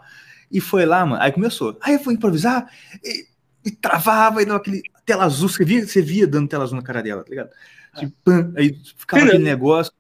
[0.51, 1.23] E foi lá, mano.
[1.23, 1.77] Aí começou.
[1.81, 2.71] Aí eu fui improvisar
[3.03, 3.27] e,
[3.65, 5.49] e travava e dava aquele tela azul.
[5.49, 7.51] Você via, você via dando tela azul na cara dela, tá ligado?
[7.99, 9.93] Tipo, pam, aí ficava aquele negócio.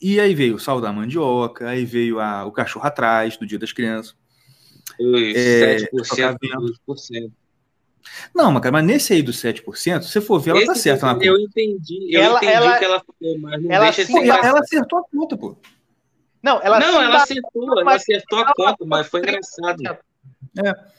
[0.00, 3.58] E aí veio o sal da mandioca, aí veio a, o cachorro atrás do Dia
[3.58, 4.16] das Crianças.
[4.98, 6.38] Ui, é, 7%,
[6.88, 7.32] 2%.
[8.34, 10.80] Não, mas, mas nesse aí do 7%, se você for ver, ela tá Esse tá
[10.80, 11.26] certa na conta.
[11.26, 14.26] Eu entendi, eu ela, entendi ela, que ela falou, mas não ela, deixa de ser
[14.26, 15.56] ela, ela acertou a conta, pô.
[16.42, 19.82] Não, ela, não, ela acertou, ela acertou a conta, mas foi engraçado.
[20.64, 20.92] É.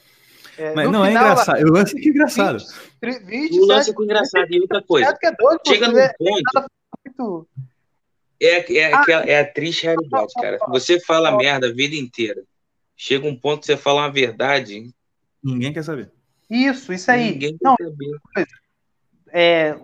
[0.58, 1.60] É, mas não é final, é engraçado.
[1.60, 2.58] Eu lance que é engraçado.
[3.02, 4.54] 20, 20, o lance é engraçado.
[4.54, 5.18] E outra coisa.
[5.22, 7.48] É doido, chega num é ponto.
[8.40, 10.60] É, é, ah, é a triste realidade, cara.
[10.70, 12.44] Você fala merda a vida inteira.
[12.96, 14.94] Chega um ponto que você fala uma verdade.
[15.44, 16.12] Ninguém quer saber.
[16.54, 17.32] Isso, isso aí.
[17.32, 17.76] Ninguém não,
[19.32, 19.76] é,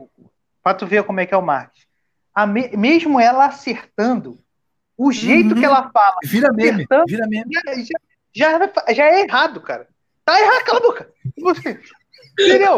[0.62, 1.88] para tu ver como é que é o marketing.
[2.48, 4.40] Me, mesmo ela acertando,
[4.96, 5.60] o jeito uhum.
[5.60, 6.18] que ela fala.
[6.24, 6.86] Vira meme.
[7.08, 7.52] Vira meme.
[8.36, 9.88] Já, já, já, é errado, cara.
[10.24, 11.12] Tá errado, cala a boca.
[11.42, 11.82] Você,
[12.40, 12.78] entendeu?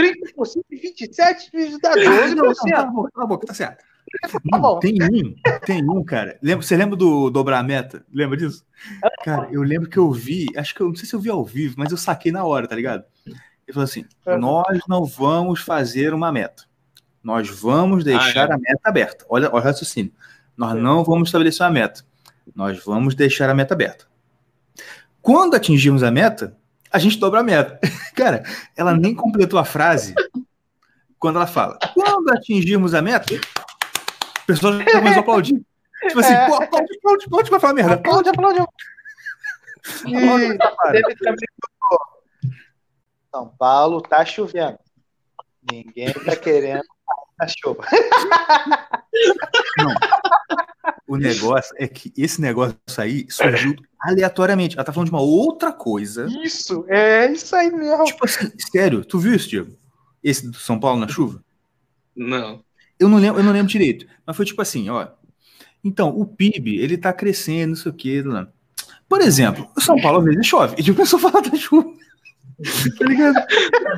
[0.00, 2.34] 30%, 27% dá 12%.
[2.34, 3.84] Não, não, cala a boca, cala a boca, tá certo.
[4.22, 6.38] Tá tem um, tem um, cara.
[6.42, 8.04] Lembra, você lembra do dobrar a meta?
[8.12, 8.64] Lembra disso?
[9.24, 11.44] Cara, eu lembro que eu vi, acho que eu não sei se eu vi ao
[11.44, 13.04] vivo, mas eu saquei na hora, tá ligado?
[13.26, 14.04] Ele falou assim:
[14.38, 16.64] nós não vamos fazer uma meta.
[17.22, 18.54] Nós vamos deixar ah, é.
[18.54, 19.24] a meta aberta.
[19.28, 20.12] Olha, olha o raciocínio.
[20.56, 22.04] Nós não vamos estabelecer uma meta.
[22.54, 24.04] Nós vamos deixar a meta aberta.
[25.22, 26.56] Quando atingirmos a meta,
[26.92, 27.80] a gente dobra a meta.
[28.14, 28.44] Cara,
[28.76, 30.14] ela nem completou a frase
[31.18, 33.34] quando ela fala: quando atingirmos a meta,
[34.44, 35.64] a pessoa já começou a aplaudir.
[36.06, 36.46] Tipo assim, é.
[36.46, 37.94] pô, aplaude, aplaude, aplaude pra falar merda.
[37.94, 38.58] Aplaude, aplaude.
[40.06, 40.58] E
[40.92, 41.48] teve também
[43.30, 44.78] São Paulo tá chovendo.
[45.70, 46.84] Ninguém tá querendo
[47.38, 47.84] da chuva.
[49.78, 49.94] Não.
[51.06, 54.76] O negócio é que esse negócio aí surgiu aleatoriamente.
[54.76, 56.26] Ela tá falando de uma outra coisa.
[56.42, 58.04] Isso, é isso aí mesmo.
[58.04, 59.76] Tipo assim, sério, tu viu isso, Diego?
[60.22, 61.42] Esse do São Paulo na chuva?
[62.14, 62.62] Não.
[63.04, 64.06] Eu não lembro, eu não lembro direito.
[64.24, 65.08] Mas foi tipo assim, ó.
[65.84, 68.22] Então, o PIB, ele tá crescendo, não sei o quê.
[68.24, 68.48] Lá.
[69.06, 70.76] Por exemplo, o São Paulo às vezes chove.
[70.78, 71.92] E a pessoa fala da chuva.
[72.98, 73.34] tá ligado?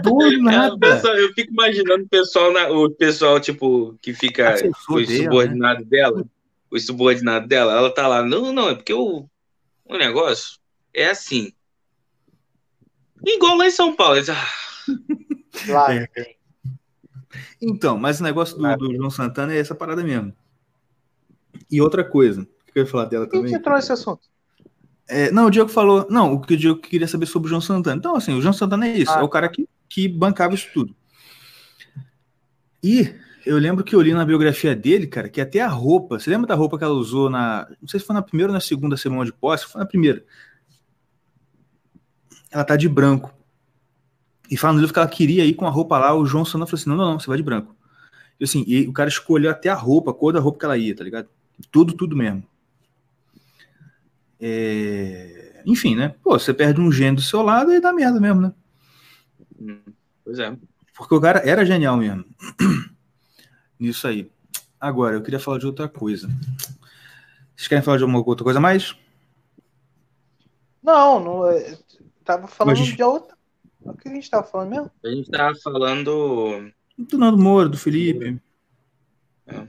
[0.02, 0.76] Do nada.
[0.76, 5.86] Pessoal, eu fico imaginando o pessoal, na, o pessoal, tipo, que fica subordinado né?
[5.88, 6.24] dela.
[6.68, 8.24] O subordinado dela, ela tá lá.
[8.24, 9.24] Não, não, é porque o,
[9.84, 10.58] o negócio
[10.92, 11.52] é assim.
[13.24, 14.16] Igual lá em São Paulo.
[14.16, 14.48] Eles, ah.
[15.68, 16.35] Lá, é.
[17.60, 20.32] Então, mas o negócio do, do, João Santana é essa parada mesmo.
[21.70, 23.52] E outra coisa, que eu ia falar dela Quem também.
[23.52, 24.28] Quem que trouxe esse assunto?
[25.08, 26.06] É, não, o Diego falou.
[26.10, 27.96] Não, o que o Diego queria saber sobre o João Santana.
[27.96, 29.20] Então, assim, o João Santana é isso, ah.
[29.20, 30.94] é o cara que, que bancava isso tudo.
[32.82, 36.18] E eu lembro que eu li na biografia dele, cara, que até a roupa.
[36.18, 37.68] Você lembra da roupa que ela usou na.
[37.80, 40.24] Não sei se foi na primeira ou na segunda semana de posse, foi na primeira.
[42.50, 43.35] Ela tá de branco.
[44.50, 46.66] E fala no livro que ela queria ir com a roupa lá, o João Santana
[46.66, 47.74] falou assim: não, não, não, você vai de branco.
[48.38, 50.76] E assim, e o cara escolheu até a roupa, a cor da roupa que ela
[50.76, 51.28] ia, tá ligado?
[51.70, 52.42] Tudo, tudo mesmo.
[54.38, 55.62] É...
[55.64, 56.14] Enfim, né?
[56.22, 58.52] Pô, você perde um gênio do seu lado e dá merda mesmo, né?
[59.58, 59.80] Hum,
[60.22, 60.56] pois é.
[60.94, 62.24] Porque o cara era genial mesmo.
[63.80, 64.30] Nisso aí.
[64.80, 66.28] Agora, eu queria falar de outra coisa.
[67.56, 68.94] Vocês querem falar de alguma outra coisa mais?
[70.82, 71.48] Não, não.
[71.48, 71.76] É,
[72.24, 72.86] tava falando Mas...
[72.86, 73.35] de outra.
[73.86, 74.90] O que a gente tava falando mesmo?
[75.04, 76.72] A gente tava falando.
[76.98, 78.40] Do Nando Moura, do Felipe.
[79.46, 79.66] É.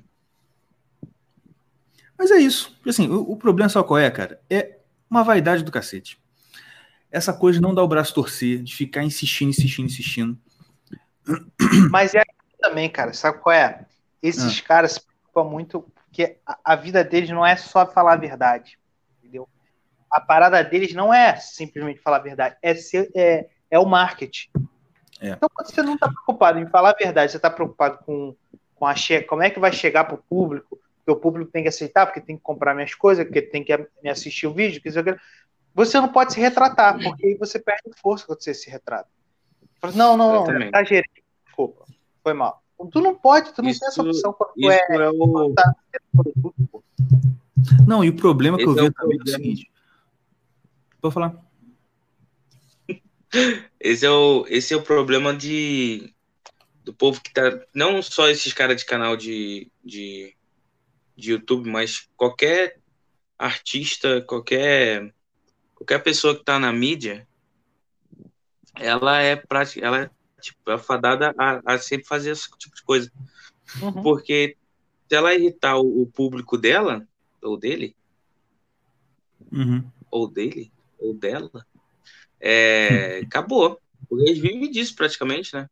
[2.18, 2.78] Mas é isso.
[2.88, 4.42] Assim, o, o problema só qual é, cara?
[4.50, 6.20] É uma vaidade do cacete.
[7.12, 10.38] Essa coisa de não dar o braço torcer, de ficar insistindo, insistindo, insistindo.
[11.92, 12.24] Mas é
[12.60, 13.14] também, cara.
[13.14, 13.86] Sabe qual é?
[14.22, 14.64] Esses ah.
[14.64, 15.82] caras se preocupam muito
[16.18, 18.80] porque a, a, vida deles não é só falar a verdade.
[19.20, 19.48] Entendeu?
[20.10, 24.50] A parada deles não é simplesmente falar a verdade, é, ser, é, é o marketing.
[25.20, 25.30] É.
[25.30, 28.36] Então, quando você não está preocupado em falar a verdade, você está preocupado com,
[28.76, 31.64] com a che como é que vai chegar para o público, que o público tem
[31.64, 34.82] que aceitar, porque tem que comprar minhas coisas, porque tem que me assistir o vídeo,
[34.82, 34.92] que
[35.74, 39.10] você não pode se retratar, porque aí você perde força quando você se retrata.
[39.96, 41.86] Não, não, não, tá gerente, desculpa,
[42.24, 42.62] foi mal.
[42.92, 45.54] Tu não pode, tu não isso, tem essa opção quando tu é, é o...
[45.54, 45.74] Tá
[47.88, 49.72] não, e o problema que Esse eu vejo é também é o seguinte.
[51.02, 51.47] Vou falar.
[53.80, 56.14] Esse é o, esse é o problema de
[56.84, 57.42] do povo que tá.
[57.74, 60.38] Não só esses caras de canal de, de
[61.18, 62.80] de YouTube, mas qualquer
[63.38, 65.14] artista, qualquer
[65.74, 67.28] qualquer pessoa que está na mídia,
[68.76, 70.10] ela é prática, ela é
[70.40, 73.12] tipo é fadada a, a, sempre fazer esse tipo de coisa,
[73.82, 74.04] uhum.
[74.04, 74.56] porque
[75.10, 77.08] se ela irritar o, o, público dela
[77.42, 77.96] ou dele,
[79.52, 79.90] uhum.
[80.12, 81.66] ou dele ou dela,
[82.40, 83.80] é, acabou.
[84.08, 85.70] Porque eles vivem disso praticamente, né?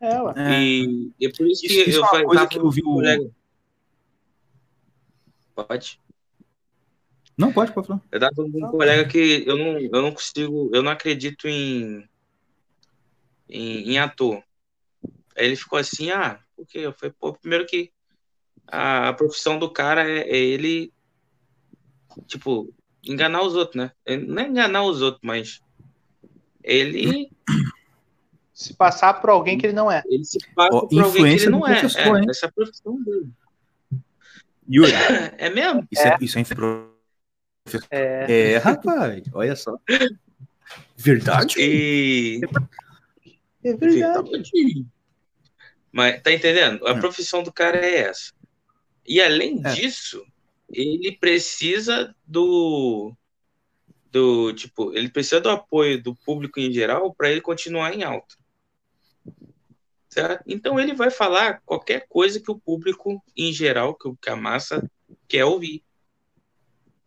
[0.00, 0.34] É, ué.
[0.60, 2.46] E, e é por isso, isso que isso eu é falei.
[2.48, 3.32] que eu vi o...
[5.54, 6.00] Pode?
[7.36, 8.00] Não, pode, pode falar.
[8.10, 11.48] Eu tava falando com um colega que eu não, eu não consigo, eu não acredito
[11.48, 12.08] em,
[13.48, 14.42] em, em ator.
[15.36, 17.90] Aí ele ficou assim, ah, porque eu falei, pô, primeiro que
[18.66, 20.92] a, a profissão do cara é, é, ele,
[22.26, 22.72] tipo,
[23.04, 23.92] enganar os outros, né?
[24.26, 25.60] Não é enganar os outros, mas
[26.62, 27.30] ele
[28.52, 30.02] se passar por alguém que ele não é.
[30.06, 31.80] Ele se passa oh, por alguém que ele não é.
[31.80, 33.30] é essa é a profissão dele.
[34.70, 34.92] Yuri.
[35.38, 35.86] É mesmo?
[35.90, 36.44] Isso é, é isso é,
[37.90, 38.52] é.
[38.52, 39.76] é, rapaz, olha só.
[40.96, 41.56] Verdade?
[41.58, 42.40] E...
[43.64, 44.86] É verdade.
[45.90, 46.86] Mas tá entendendo?
[46.86, 47.00] A hum.
[47.00, 48.32] profissão do cara é essa.
[49.06, 49.72] E além é.
[49.72, 50.24] disso,
[50.72, 53.14] ele precisa do
[54.10, 58.36] do tipo, ele precisa do apoio do público em geral para ele continuar em alta.
[60.08, 60.44] Certo?
[60.46, 64.90] Então ele vai falar qualquer coisa que o público em geral, que a massa
[65.26, 65.82] quer ouvir.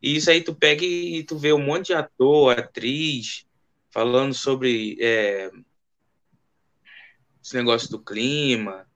[0.02, 3.46] E isso aí tu pega e tu vê um monte de ator, atriz
[3.92, 5.52] falando sobre é,
[7.42, 8.88] esse negócio do clima,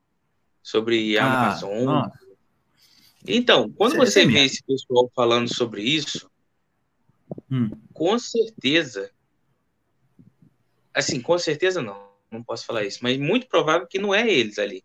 [0.63, 2.11] sobre a ah, Amazônia.
[3.27, 6.29] Então, quando você, você vê esse pessoal falando sobre isso,
[7.51, 7.69] hum.
[7.93, 9.11] com certeza,
[10.93, 14.57] assim, com certeza não, não posso falar isso, mas muito provável que não é eles
[14.57, 14.83] ali.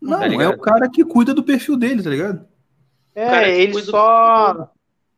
[0.00, 2.46] Não, tá é o cara que cuida do perfil dele, tá ligado?
[3.14, 4.70] É, ele só,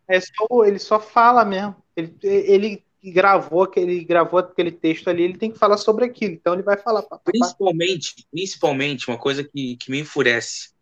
[0.07, 0.64] é só.
[0.64, 1.74] Ele só fala mesmo.
[1.97, 6.34] Ele, ele gravou aquele, gravou aquele texto ali, ele tem que falar sobre aquilo.
[6.34, 7.03] Então ele vai falar.
[7.24, 10.75] Principalmente, principalmente, uma coisa que, que me enfurece.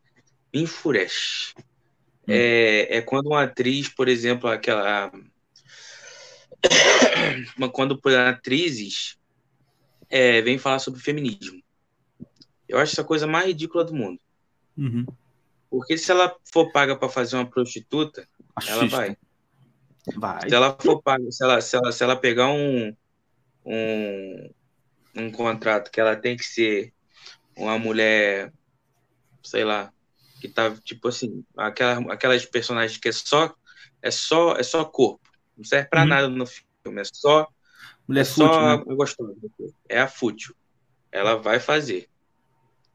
[0.55, 1.53] Enfurece.
[2.27, 2.33] Hum.
[2.33, 5.13] É, é quando uma atriz, por exemplo, aquela.
[7.73, 9.19] quando atrizes
[10.09, 11.61] é, vem falar sobre feminismo.
[12.69, 14.21] Eu acho essa coisa mais ridícula do mundo.
[14.77, 15.05] Uhum.
[15.69, 18.27] Porque se ela for paga para fazer uma prostituta,
[18.67, 19.17] ela vai.
[20.17, 20.49] Vai.
[20.49, 22.95] Se ela for paga, se ela, se ela, se ela pegar um,
[23.65, 24.51] um,
[25.17, 26.93] um contrato que ela tem que ser
[27.57, 28.53] uma mulher,
[29.43, 29.93] sei lá,
[30.45, 33.55] que tá tipo assim, aquela, aquelas personagens que é só
[34.03, 35.27] é só é só corpo,
[35.57, 36.09] não serve para uhum.
[36.09, 37.49] nada no filme, é só
[38.07, 38.85] mulher é fútil, só né?
[38.95, 39.35] gostosa,
[39.89, 40.55] é a fútil.
[41.11, 42.09] Ela vai fazer.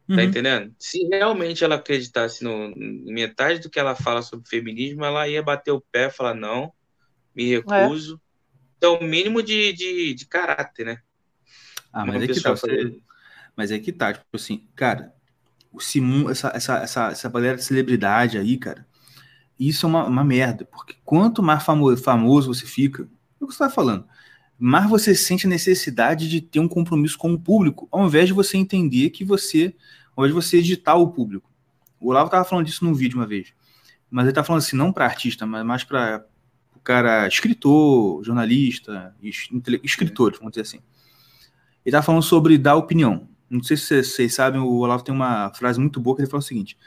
[0.07, 0.21] Tá uhum.
[0.21, 0.75] entendendo?
[0.77, 5.71] Se realmente ela acreditasse no, metade do que ela fala sobre feminismo, ela ia bater
[5.71, 6.71] o pé e falar: não,
[7.33, 8.15] me recuso.
[8.15, 8.29] É.
[8.77, 11.01] Então, o mínimo de, de, de caráter, né?
[11.91, 12.51] Ah, mas é que tá.
[12.51, 13.01] Você...
[13.55, 15.13] Mas é que tá, tipo assim, cara,
[15.71, 18.85] o Simon, essa, essa, essa, essa galera de celebridade aí, cara,
[19.59, 23.53] isso é uma, uma merda, porque quanto mais famoso, famoso você fica, é o que
[23.53, 24.05] você tá falando,
[24.57, 28.33] mais você sente a necessidade de ter um compromisso com o público, ao invés de
[28.33, 29.75] você entender que você,
[30.15, 31.49] ao invés de você editar o público.
[31.99, 33.53] O Olavo tava falando disso num vídeo uma vez,
[34.09, 36.25] mas ele tá falando assim, não para artista, mas mais para
[36.75, 39.13] o cara escritor, jornalista,
[39.83, 40.79] escritor, vamos dizer assim.
[41.85, 43.27] Ele tá falando sobre dar opinião.
[43.49, 46.39] Não sei se vocês sabem, o Olavo tem uma frase muito boa que ele fala
[46.39, 46.77] o seguinte: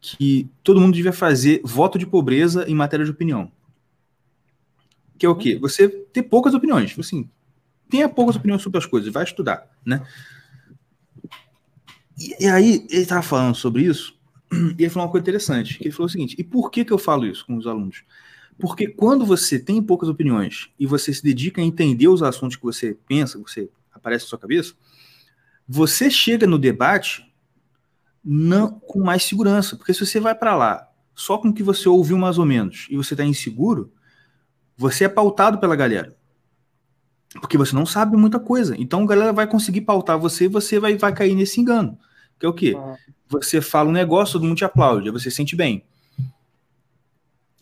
[0.00, 3.50] que todo mundo devia fazer voto de pobreza em matéria de opinião.
[5.18, 5.58] Que é o quê?
[5.58, 6.90] Você ter poucas opiniões.
[6.90, 7.28] Tipo assim,
[7.88, 10.06] tenha poucas opiniões sobre as coisas, vai estudar, né?
[12.18, 14.16] E, e aí, ele estava falando sobre isso,
[14.52, 16.98] e ele falou uma coisa interessante, ele falou o seguinte, e por que que eu
[16.98, 18.04] falo isso com os alunos?
[18.58, 22.62] Porque quando você tem poucas opiniões e você se dedica a entender os assuntos que
[22.62, 24.74] você pensa, que você aparece na sua cabeça,
[25.68, 27.26] você chega no debate
[28.24, 31.88] não com mais segurança, porque se você vai para lá só com o que você
[31.88, 33.92] ouviu mais ou menos e você está inseguro,
[34.76, 36.14] você é pautado pela galera.
[37.40, 38.74] Porque você não sabe muita coisa.
[38.78, 41.98] Então a galera vai conseguir pautar você e você vai, vai cair nesse engano.
[42.38, 42.74] Que é o quê?
[42.76, 42.96] Ah.
[43.28, 45.84] Você fala um negócio, todo mundo te aplaude, aí você se sente bem.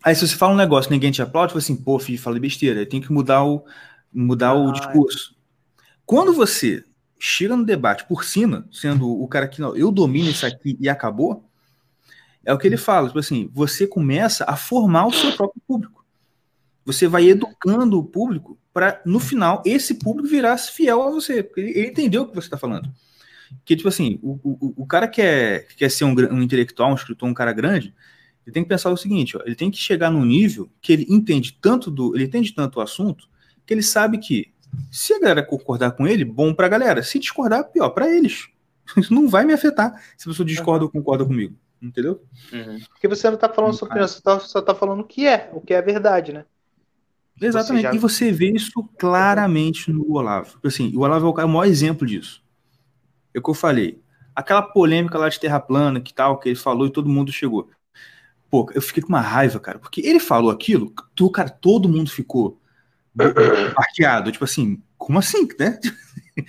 [0.03, 2.85] Aí se você fala um negócio ninguém te aplaude, você assim, pô, filho, falei besteira,
[2.85, 3.65] tem que mudar o,
[4.13, 5.35] mudar ah, o discurso.
[6.05, 6.85] Quando você
[7.27, 10.91] chega no debate por cima, sendo o cara que não, eu domino isso aqui e
[10.91, 11.43] acabou,
[12.45, 16.05] é o que ele fala, tipo assim, você começa a formar o seu próprio público.
[16.85, 21.43] Você vai educando o público para, no final, esse público virar fiel a você.
[21.43, 22.93] Porque ele, entendeu o que você está falando.
[23.65, 26.95] Que, tipo assim, o, o, o cara que quer, quer ser um, um, intelectual, um
[26.95, 27.95] escritor, um cara grande,
[28.47, 31.07] ele tem que pensar o seguinte, ó, ele tem que chegar num nível que ele
[31.09, 33.27] entende tanto do, ele entende tanto o assunto,
[33.65, 34.53] que ele sabe que
[34.91, 37.03] se a galera concordar com ele, bom pra galera.
[37.03, 38.49] Se discordar, pior para eles.
[38.97, 40.91] Isso não vai me afetar se a pessoa discorda uhum.
[40.93, 41.57] ou concorda comigo.
[41.81, 42.23] Entendeu?
[42.53, 42.81] Uhum.
[42.89, 45.51] Porque você não tá falando sobre isso, você tá, só tá falando o que é,
[45.53, 46.45] o que é a verdade, né?
[47.41, 47.83] Exatamente.
[47.83, 47.95] Você já...
[47.95, 50.59] E você vê isso claramente no Olavo.
[50.65, 52.43] Assim, o Olavo é o maior exemplo disso.
[53.35, 54.01] É o que eu falei.
[54.35, 57.69] Aquela polêmica lá de terra plana, que tal, que ele falou e todo mundo chegou.
[58.51, 62.09] Pô, eu fiquei com uma raiva, cara, porque ele falou aquilo, tu, cara, todo mundo
[62.09, 62.59] ficou
[63.75, 64.33] parqueado.
[64.33, 65.79] Tipo assim, como assim, né?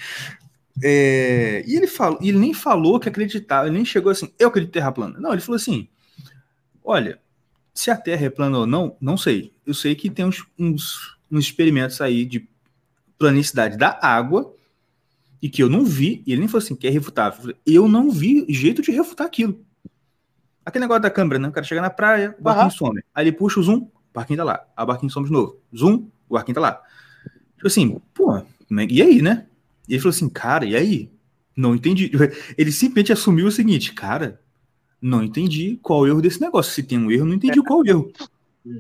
[0.84, 4.72] É, e ele falou, ele nem falou que acreditava, ele nem chegou assim, eu acredito
[4.72, 5.18] em terra plana.
[5.18, 5.88] Não, ele falou assim:
[6.84, 7.18] olha,
[7.76, 9.54] se a Terra é plana ou não, não sei.
[9.66, 12.48] Eu sei que tem uns, uns, uns experimentos aí de
[13.18, 14.54] planicidade da água
[15.42, 17.54] e que eu não vi, e ele nem falou assim, que é refutável.
[17.66, 19.60] Eu não vi jeito de refutar aquilo.
[20.66, 21.50] Aquele negócio da câmera, né?
[21.50, 22.72] O cara chega na praia, o barquinho uhum.
[22.72, 23.04] some.
[23.14, 24.66] Aí ele puxa o zoom, o barquinho tá lá.
[24.76, 25.60] A barquinho some de novo.
[25.76, 26.82] Zoom, o barquinho tá lá.
[27.56, 28.46] Tipo assim, pô, é,
[28.90, 29.46] e aí, né?
[29.88, 31.12] E ele falou assim, cara, e aí?
[31.56, 32.12] Não entendi.
[32.58, 34.42] Ele simplesmente assumiu o seguinte, cara,
[35.02, 36.74] não entendi qual o erro desse negócio.
[36.74, 38.12] Se tem um erro, não entendi qual o erro.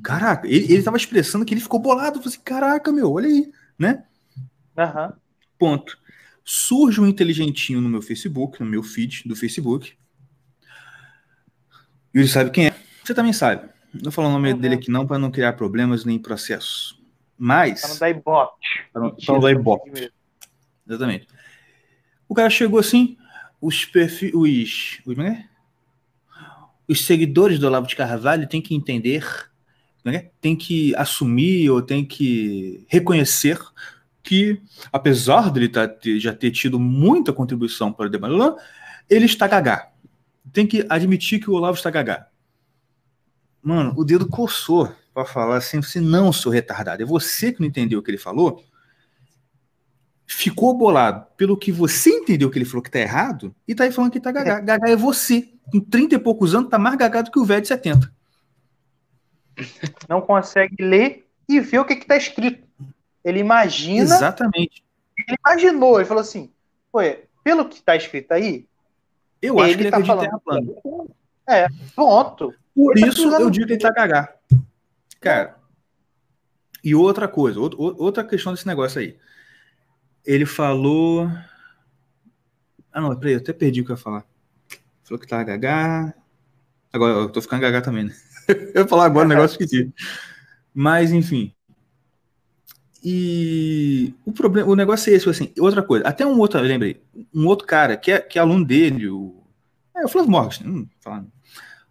[0.03, 2.17] Caraca, ele, ele tava expressando que ele ficou bolado.
[2.17, 4.03] Falei assim, caraca, meu, olha aí, né?
[4.77, 5.13] Uhum.
[5.57, 5.97] Ponto.
[6.43, 9.93] Surge um inteligentinho no meu Facebook, no meu feed do Facebook.
[12.13, 12.75] E ele sabe quem é.
[13.03, 13.69] Você também sabe.
[13.93, 14.59] Não vou falar o nome uhum.
[14.59, 16.99] dele aqui não, para não criar problemas nem processos.
[17.37, 17.81] Mas.
[17.81, 18.67] Para não dar ibope.
[18.93, 20.11] Para não, não dar ibope.
[20.87, 21.27] Exatamente.
[22.27, 23.17] O cara chegou assim,
[23.61, 24.31] os perfis.
[24.33, 25.45] Os, os, é?
[26.87, 29.25] os seguidores do Olavo de Carvalho têm que entender,
[30.03, 33.59] né, têm que assumir ou têm que reconhecer
[34.21, 34.61] que,
[34.91, 38.33] apesar dele tá, já ter tido muita contribuição para o debate
[39.09, 39.91] ele está gagá.
[40.51, 42.27] Tem que admitir que o Olavo está gagá.
[43.61, 47.01] Mano, o dedo coçou para falar assim, você não, sou retardado.
[47.01, 48.61] É você que não entendeu o que ele falou,
[50.27, 53.93] ficou bolado pelo que você entendeu que ele falou que tá errado e tá aí
[53.93, 54.51] falando que tá gaga.
[54.55, 54.61] É.
[54.61, 55.49] Gaga é você.
[55.71, 58.13] Com 30 e poucos anos, tá mais gagado que o velho de 70.
[60.09, 62.67] Não consegue ler e ver o que que tá escrito.
[63.23, 64.03] Ele imagina.
[64.03, 64.83] Exatamente.
[65.17, 66.51] Ele imaginou, ele falou assim:
[66.91, 66.99] Pô,
[67.41, 68.67] pelo que tá escrito aí.
[69.41, 70.41] Eu acho que ele tá falando.
[71.47, 72.53] É, pronto.
[72.75, 74.34] Por ele tá isso tá eu digo que ele tá gaga.
[75.19, 75.57] Cara.
[76.83, 79.17] E outra coisa, outra questão desse negócio aí.
[80.25, 81.29] Ele falou.
[82.91, 84.25] Ah, não, peraí, eu até perdi o que eu ia falar.
[85.03, 86.13] Falou que tá gaga.
[86.93, 88.15] Agora eu tô ficando gaga também, né?
[88.73, 89.91] eu ia falar agora um negócio que
[90.73, 91.55] Mas, enfim.
[93.03, 97.45] E o problema, o negócio é esse, assim, outra coisa, até um outro, lembrei, um
[97.45, 99.43] outro cara que é, que é aluno dele, o,
[99.95, 101.31] é o Flávio Morgan, hum, falando.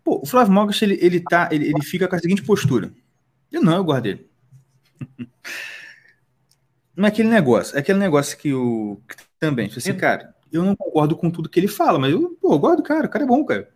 [0.03, 2.93] Pô, o Flávio Morgan, ele, ele, tá, ele, ele fica com a seguinte postura.
[3.55, 3.85] Eu não, eu.
[6.97, 10.65] Não é aquele negócio, é aquele negócio que o que também, tipo assim, cara, eu
[10.65, 13.09] não concordo com tudo que ele fala, mas eu, pô, eu gosto do cara, o
[13.09, 13.73] cara é bom, cara.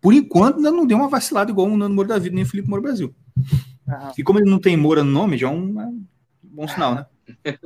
[0.00, 2.46] Por enquanto, ainda não deu uma vacilada igual o Nando Moro da Vida, nem o
[2.46, 3.14] Felipe Moro Brasil.
[3.36, 4.12] Uhum.
[4.16, 6.06] E como ele não tem Moura no nome, já é um, é um
[6.42, 7.06] bom sinal, né?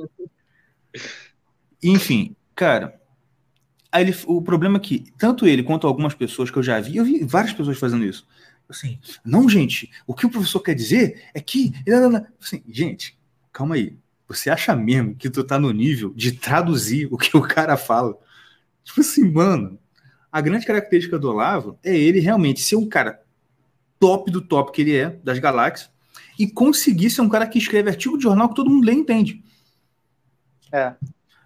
[1.81, 2.99] Enfim, cara,
[3.93, 7.05] ele, o problema é que tanto ele quanto algumas pessoas que eu já vi, eu
[7.05, 8.27] vi várias pessoas fazendo isso.
[8.69, 11.73] Assim, não, gente, o que o professor quer dizer é que.
[12.39, 13.17] Assim, gente,
[13.51, 13.97] calma aí.
[14.27, 18.15] Você acha mesmo que tu tá no nível de traduzir o que o cara fala?
[18.83, 19.79] Tipo assim, mano,
[20.31, 23.23] a grande característica do Olavo é ele realmente ser um cara
[23.99, 25.89] top do top que ele é, das galáxias,
[26.37, 28.97] e conseguir ser um cara que escreve artigo de jornal que todo mundo lê e
[28.97, 29.43] entende.
[30.71, 30.93] É.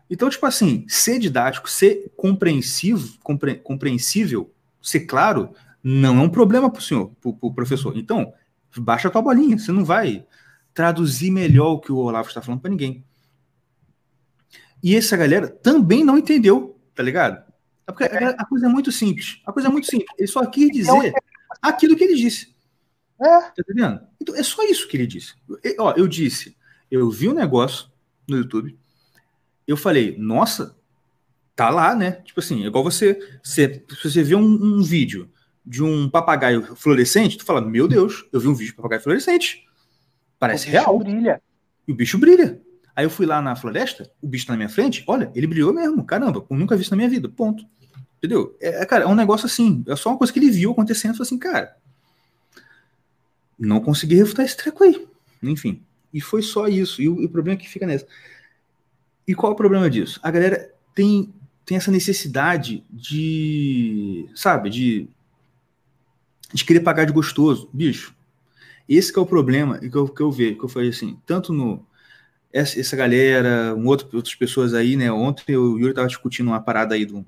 [0.10, 6.70] Então, tipo assim, ser didático, ser compreensivo, compre, compreensível, ser claro, não é um problema
[6.72, 7.98] para o senhor, para o professor.
[7.98, 8.34] Então,
[8.78, 10.26] baixa a tua bolinha, você não vai
[10.74, 13.04] traduzir melhor o que o Olavo está falando para ninguém.
[14.82, 17.44] E essa galera também não entendeu, tá ligado?
[17.86, 19.42] É porque a coisa é muito simples.
[19.46, 20.10] A coisa é muito simples.
[20.18, 21.14] Ele só quis dizer
[21.62, 22.54] aquilo que ele disse.
[23.22, 23.42] É.
[23.42, 24.02] Tá entendendo?
[24.22, 25.36] Então, é só isso que ele disse.
[25.64, 26.56] Eu, ó, eu disse,
[26.90, 27.90] eu vi um negócio
[28.28, 28.78] no YouTube,
[29.68, 30.78] eu falei, nossa,
[31.56, 32.14] tá lá, né?
[32.24, 35.30] Tipo assim, é igual você, você, você vê um, um vídeo
[35.66, 39.66] de um papagaio fluorescente, tu fala, meu Deus, eu vi um vídeo de papagaio fluorescente.
[40.38, 41.00] Parece o real.
[41.00, 41.42] brilha.
[41.88, 42.62] E o bicho brilha.
[42.96, 45.74] Aí eu fui lá na floresta, o bicho tá na minha frente, olha, ele brilhou
[45.74, 47.66] mesmo, caramba, eu nunca vi isso na minha vida, ponto.
[48.18, 48.56] Entendeu?
[48.62, 51.22] É, é cara, é um negócio assim, é só uma coisa que ele viu acontecendo,
[51.22, 51.76] assim, cara,
[53.58, 55.08] não consegui refutar esse treco aí.
[55.42, 55.82] Enfim,
[56.14, 57.02] e foi só isso.
[57.02, 58.06] E o, e o problema é que fica nessa.
[59.28, 60.20] E qual é o problema disso?
[60.22, 61.34] A galera tem,
[61.66, 65.10] tem essa necessidade de, sabe, de,
[66.54, 67.70] de querer pagar de gostoso.
[67.74, 68.16] Bicho,
[68.88, 71.86] esse é o problema que eu, que eu vejo, que eu falei assim, tanto no,
[72.54, 75.12] essa, essa galera, um outro, outras pessoas aí, né?
[75.12, 77.26] Ontem o Yuri tava discutindo uma parada aí de uma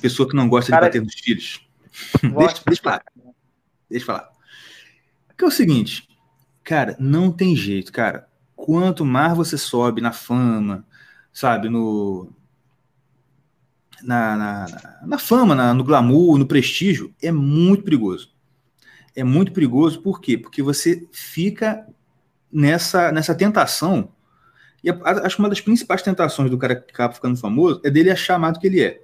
[0.00, 1.66] pessoa que não gosta Cara, de bater nos filhos.
[2.20, 3.04] deixa, deixa eu falar.
[3.88, 4.30] Deixa eu falar.
[5.36, 6.08] Que é o seguinte,
[6.62, 8.28] cara, não tem jeito, cara.
[8.54, 10.86] Quanto mais você sobe na fama,
[11.32, 12.30] sabe, no.
[14.02, 14.66] Na, na,
[15.06, 18.32] na fama, na, no glamour, no prestígio, é muito perigoso.
[19.14, 20.36] É muito perigoso, por quê?
[20.36, 21.86] Porque você fica
[22.52, 24.12] nessa, nessa tentação.
[24.82, 28.10] E acho que uma das principais tentações do cara que acaba ficando famoso é dele
[28.10, 29.00] achar mais do que ele é.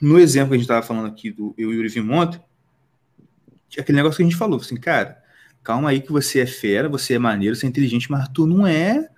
[0.00, 2.40] No exemplo que a gente estava falando aqui do eu e Yuri Vimonte,
[3.78, 5.22] aquele negócio que a gente falou, assim, cara,
[5.62, 8.66] calma aí que você é fera, você é maneiro, você é inteligente, mas tu não
[8.66, 9.08] é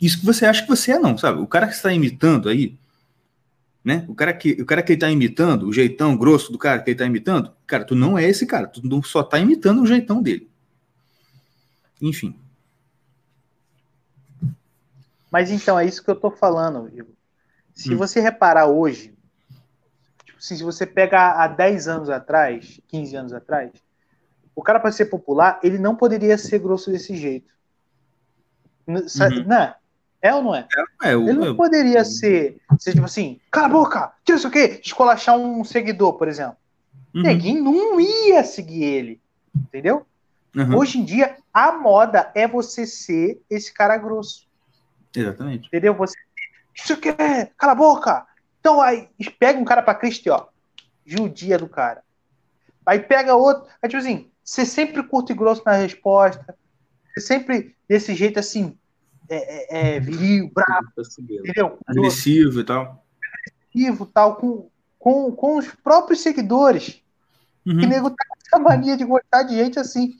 [0.00, 1.40] isso que você acha que você é, não, sabe?
[1.40, 2.78] O cara que está imitando aí,
[3.84, 4.04] né?
[4.08, 6.90] O cara que o cara que ele tá imitando, o jeitão grosso do cara que
[6.90, 10.22] ele está imitando, cara, tu não é esse cara, tu só está imitando o jeitão
[10.22, 10.50] dele.
[12.00, 12.38] Enfim.
[15.30, 17.14] Mas então, é isso que eu estou falando, Igor.
[17.72, 17.96] Se hum.
[17.96, 19.14] você reparar hoje,
[20.24, 23.70] tipo, se você pegar há 10 anos atrás, 15 anos atrás,
[24.54, 27.50] o cara, para ser popular, ele não poderia ser grosso desse jeito.
[28.98, 29.44] Uhum.
[29.46, 29.74] Não,
[30.22, 30.66] é ou não é?
[31.02, 34.80] é, é ele não poderia ser, ser, tipo assim, cala a boca, tira isso aqui,
[34.84, 36.56] escolachar um seguidor, por exemplo.
[37.14, 37.22] Uhum.
[37.22, 39.20] Ninguém não ia seguir ele,
[39.54, 40.06] entendeu?
[40.54, 40.76] Uhum.
[40.76, 44.48] Hoje em dia, a moda é você ser esse cara grosso.
[45.14, 45.68] Exatamente.
[45.68, 45.94] Entendeu?
[45.94, 46.16] Você.
[46.74, 47.50] Isso aqui é.
[47.56, 48.26] Cala a boca!
[48.60, 50.48] Então aí, pega um cara pra Cristo, ó.
[51.04, 52.02] Judia do cara.
[52.84, 53.68] Aí pega outro.
[53.82, 56.54] Aí, tipo assim, você sempre curto e grosso na resposta.
[57.14, 58.76] Você sempre desse jeito assim.
[59.30, 60.88] É, é, é viril, bravo.
[61.44, 61.78] Entendeu?
[61.86, 63.04] Agressivo e tal.
[63.72, 64.68] Agressivo tal, com,
[64.98, 67.00] com, com os próprios seguidores.
[67.64, 67.78] Uhum.
[67.78, 70.14] Que nego tá com essa mania de gostar de gente assim.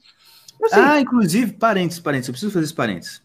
[0.64, 0.80] assim.
[0.80, 3.20] Ah, inclusive, parênteses, parênteses, eu preciso fazer esse parênteses.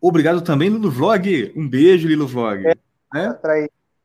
[0.00, 1.52] Obrigado também, Lilo Vlog.
[1.54, 2.66] Um beijo, Lilo Vlog.
[2.66, 2.74] É,
[3.12, 3.38] né?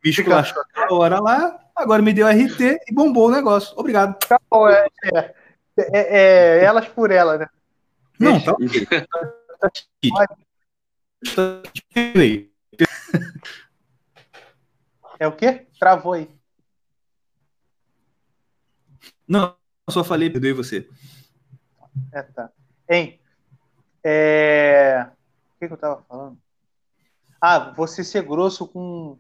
[0.04, 3.74] Me esculachou a hora lá, agora me deu RT e bombou o negócio.
[3.78, 4.18] Obrigado.
[4.28, 5.34] Tá bom, é, é,
[5.78, 7.48] é, é elas por ela, né?
[8.20, 8.54] Não, tá.
[9.60, 9.70] tá
[15.20, 15.68] é o quê?
[15.80, 16.30] Travou aí.
[19.28, 19.56] Não,
[19.90, 20.88] só falei, perdoei você.
[22.12, 22.52] É, tá.
[22.90, 23.20] Hein?
[24.04, 25.08] É...
[25.56, 26.38] O que, que eu tava falando?
[27.42, 29.18] Ah, você ser grosso com.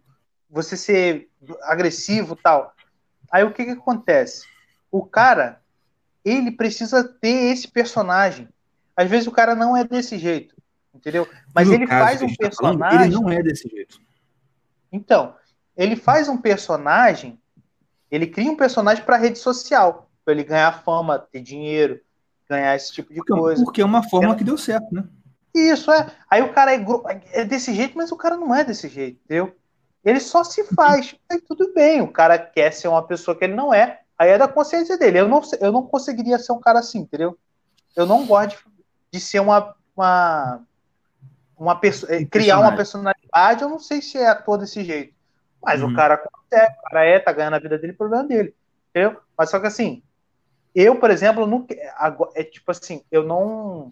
[0.49, 1.29] Você ser
[1.63, 2.73] agressivo tal.
[3.31, 4.47] Aí o que, que acontece?
[4.89, 5.61] O cara,
[6.23, 8.47] ele precisa ter esse personagem.
[8.95, 10.55] Às vezes o cara não é desse jeito,
[10.97, 11.27] entendeu?
[11.53, 12.79] Mas no ele faz um personagem.
[12.79, 13.99] Tá falando, ele não é desse jeito.
[14.91, 15.35] Então,
[15.75, 17.39] ele faz um personagem,
[18.09, 21.99] ele cria um personagem para rede social, para ele ganhar fama, ter dinheiro,
[22.49, 23.63] ganhar esse tipo de porque, coisa.
[23.63, 25.03] Porque é uma forma que deu certo, né?
[25.53, 26.11] Isso, é.
[26.29, 26.85] Aí o cara é,
[27.31, 29.55] é desse jeito, mas o cara não é desse jeito, entendeu?
[30.03, 31.15] Ele só se faz.
[31.29, 34.01] Aí tudo bem, o cara quer ser uma pessoa que ele não é.
[34.17, 35.19] Aí é da consciência dele.
[35.19, 37.37] Eu não, eu não conseguiria ser um cara assim, entendeu?
[37.95, 38.63] Eu não gosto de,
[39.13, 40.61] de ser uma, uma,
[41.57, 43.61] uma pessoa, eh, criar uma personalidade.
[43.61, 45.13] Eu não sei se é ator desse jeito.
[45.61, 45.91] Mas uhum.
[45.91, 48.53] o cara consegue, o cara é, tá ganhando a vida dele, problema dele.
[48.89, 49.19] Entendeu?
[49.37, 50.01] Mas só que assim,
[50.73, 51.65] eu, por exemplo, não,
[52.35, 53.91] é tipo assim, eu não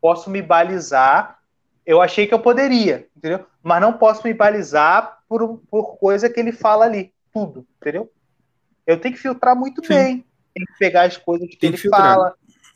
[0.00, 1.38] posso me balizar.
[1.86, 3.46] Eu achei que eu poderia, entendeu?
[3.62, 8.10] Mas não posso me balizar por, por coisa que ele fala ali, tudo, entendeu?
[8.86, 9.94] Eu tenho que filtrar muito Sim.
[9.94, 10.24] bem.
[10.54, 12.34] Tem que pegar as coisas que Tem ele que fala.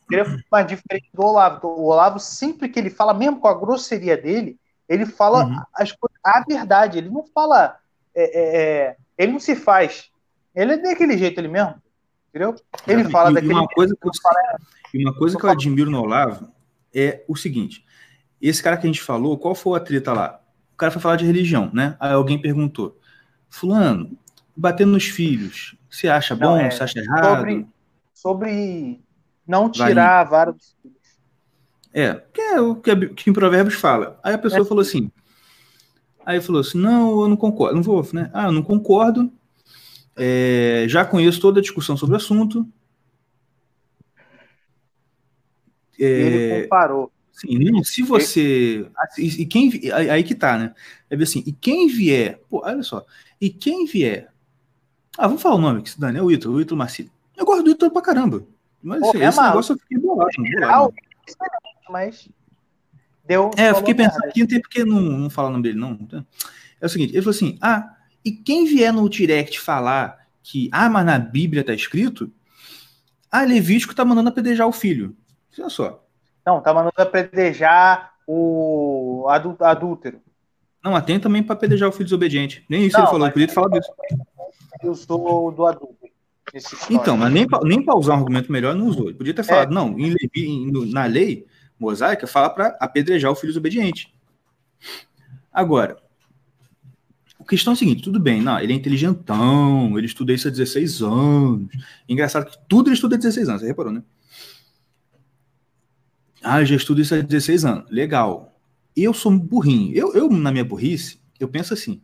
[0.09, 0.41] Entendeu?
[0.51, 1.69] Mas diferente do Olavo.
[1.69, 5.63] O Olavo, sempre que ele fala, mesmo com a grosseria dele, ele fala uhum.
[5.75, 5.95] as
[6.25, 6.99] a verdade.
[6.99, 7.77] Ele não fala.
[8.15, 10.11] É, é, é, ele não se faz.
[10.55, 11.75] Ele é daquele jeito ele mesmo.
[12.31, 12.57] Entendeu?
[12.87, 14.13] Ele fala e, daquele uma coisa que eu,
[14.95, 16.51] e uma coisa que eu admiro no Olavo
[16.95, 17.85] é o seguinte:
[18.41, 20.41] esse cara que a gente falou, qual foi a treta lá?
[20.73, 21.97] O cara foi falar de religião, né?
[22.01, 22.99] Aí alguém perguntou:
[23.51, 24.17] Fulano,
[24.57, 26.57] batendo nos filhos, você acha bom?
[26.57, 27.37] Não, é, você acha errado?
[27.37, 27.67] Sobre,
[28.15, 29.01] sobre
[29.49, 30.99] não tirar a vara dos filhos.
[31.93, 34.21] É, que é o que, que em Provérbios fala.
[34.23, 34.65] Aí a pessoa é.
[34.65, 35.11] falou assim.
[36.25, 37.75] Aí falou assim: não, eu não concordo.
[37.75, 38.31] Não vou, né?
[38.35, 39.33] Ah, eu não concordo.
[40.15, 42.69] É, já conheço toda a discussão sobre o assunto.
[45.99, 47.11] É, ele comparou.
[47.33, 48.87] Sim, não, se você.
[49.17, 49.73] E, e quem.
[49.93, 50.75] Aí que tá, né?
[51.09, 52.41] É assim, e quem vier.
[52.51, 53.05] Pô, olha só.
[53.41, 54.29] E quem vier.
[55.17, 57.11] Ah, vamos falar o nome que se dane, é o Ítalo, o Ítalo Marcílio.
[57.37, 58.45] Eu gosto do Ítalo pra caramba.
[58.83, 60.31] Mas Pô, esse, é negócio eu fiquei bolado.
[60.37, 60.95] bolado.
[61.91, 62.29] Mas.
[63.25, 63.51] Deu.
[63.57, 65.99] É, eu fiquei pensando aqui, não tem porque não, não falar o nome dele, não.
[66.81, 70.89] É o seguinte, ele falou assim: ah, e quem vier no direct falar que, ah,
[70.89, 72.33] mas na Bíblia tá escrito,
[73.31, 75.15] ah, Levítico tá mandando apedrejar o filho.
[75.59, 76.05] Olha só.
[76.47, 80.21] Não, tá mandando apedrejar o adúltero.
[80.83, 82.65] Não, mas tem também para apedrejar o filho desobediente.
[82.69, 83.93] Nem isso não, ele falou, ele podia falar disso.
[84.83, 85.88] Eu sou do adúltero.
[86.91, 89.09] Então, mas nem, nem para usar um argumento melhor, não usou.
[89.09, 89.75] Ele podia ter falado, é.
[89.75, 91.47] não, em, em, na lei
[91.79, 94.13] mosaica, fala para apedrejar o filho desobediente.
[95.53, 95.97] Agora,
[97.41, 100.51] a questão é a seguinte: tudo bem, não, ele é inteligentão, ele estuda isso há
[100.51, 101.69] 16 anos.
[102.09, 104.03] Engraçado que tudo ele estuda há 16 anos, você reparou, né?
[106.43, 107.91] Ah, já estudo isso há 16 anos.
[107.91, 108.59] Legal.
[108.97, 109.95] Eu sou burrinho.
[109.95, 112.01] Eu, eu na minha burrice, eu penso assim: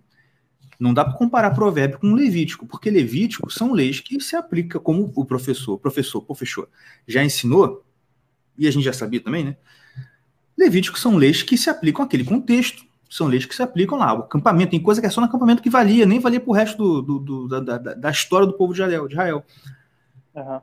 [0.78, 5.12] não dá para comparar provérbio com Levítico, porque Levítico são leis que se aplicam, como
[5.14, 6.68] o professor, professor, professor,
[7.06, 7.84] já ensinou,
[8.56, 9.56] e a gente já sabia também, né?
[10.56, 14.12] Levítico são leis que se aplicam àquele contexto, são leis que se aplicam lá.
[14.14, 16.54] O acampamento, tem coisa que é só no acampamento que valia, nem valia para o
[16.54, 19.06] resto do, do, do da, da, da, história do povo de Israel.
[19.06, 19.44] De Israel.
[20.34, 20.60] Uhum.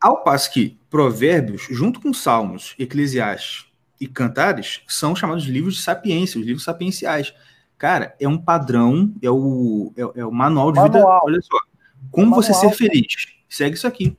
[0.00, 3.66] Ao passo que Provérbios, junto com Salmos, Eclesiastes
[4.00, 7.34] e Cantares, são chamados livros de sapiência, os livros sapienciais.
[7.78, 11.04] Cara, é um padrão, é o, é, é o manual de vida.
[11.22, 11.56] Olha só.
[12.10, 13.06] Como você ser feliz?
[13.48, 14.16] Segue isso aqui.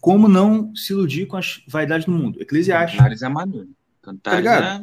[0.00, 2.42] Como não se iludir com as vaidades do mundo?
[2.42, 2.98] Eclesiastes.
[2.98, 3.68] Cantares é maduro.
[4.02, 4.82] Cantares tá é...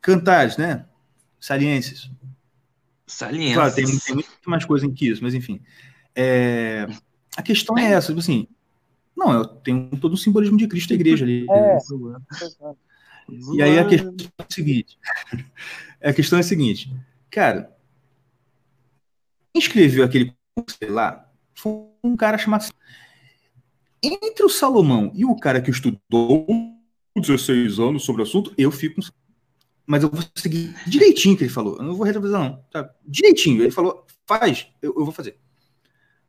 [0.00, 0.84] Cantares, né?
[1.40, 2.10] Saliências.
[3.06, 3.54] Saliências.
[3.54, 5.60] Claro, tem, tem, muito mais coisa em que isso, mas enfim.
[6.14, 6.86] É...
[7.36, 8.46] A questão é essa, tipo assim.
[9.16, 11.46] Não, eu tenho todo o simbolismo de Cristo da igreja ali.
[11.50, 11.78] É.
[13.54, 14.98] E aí a questão é a seguinte.
[16.02, 16.92] A questão é a seguinte.
[17.32, 17.74] Cara,
[19.54, 20.36] quem escreveu aquele
[20.78, 21.72] sei lá foi
[22.04, 22.66] um cara chamado.
[24.02, 26.46] Entre o Salomão e o cara que estudou
[27.16, 29.00] 16 anos sobre o assunto, eu fico.
[29.86, 31.78] Mas eu vou seguir direitinho o que ele falou.
[31.78, 32.62] Eu não vou retrovisar, não.
[32.70, 32.94] Tá?
[33.02, 33.62] Direitinho.
[33.62, 35.38] Ele falou, faz, eu, eu vou fazer.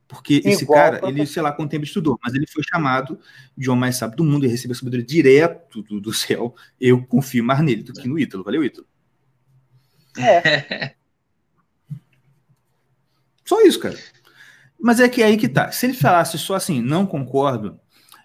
[0.08, 3.20] Porque Igual esse cara, ele, sei lá quanto tempo estudou, mas ele foi chamado
[3.58, 6.56] de homem mais sábio do mundo e recebeu sabedoria direto do, do céu.
[6.80, 8.44] Eu confio mais nele do que no Ítalo.
[8.44, 8.88] Valeu, Ítalo.
[10.18, 10.96] É.
[13.46, 13.98] Só isso, cara.
[14.80, 15.72] Mas é que aí que tá.
[15.72, 17.80] Se ele falasse só assim, não concordo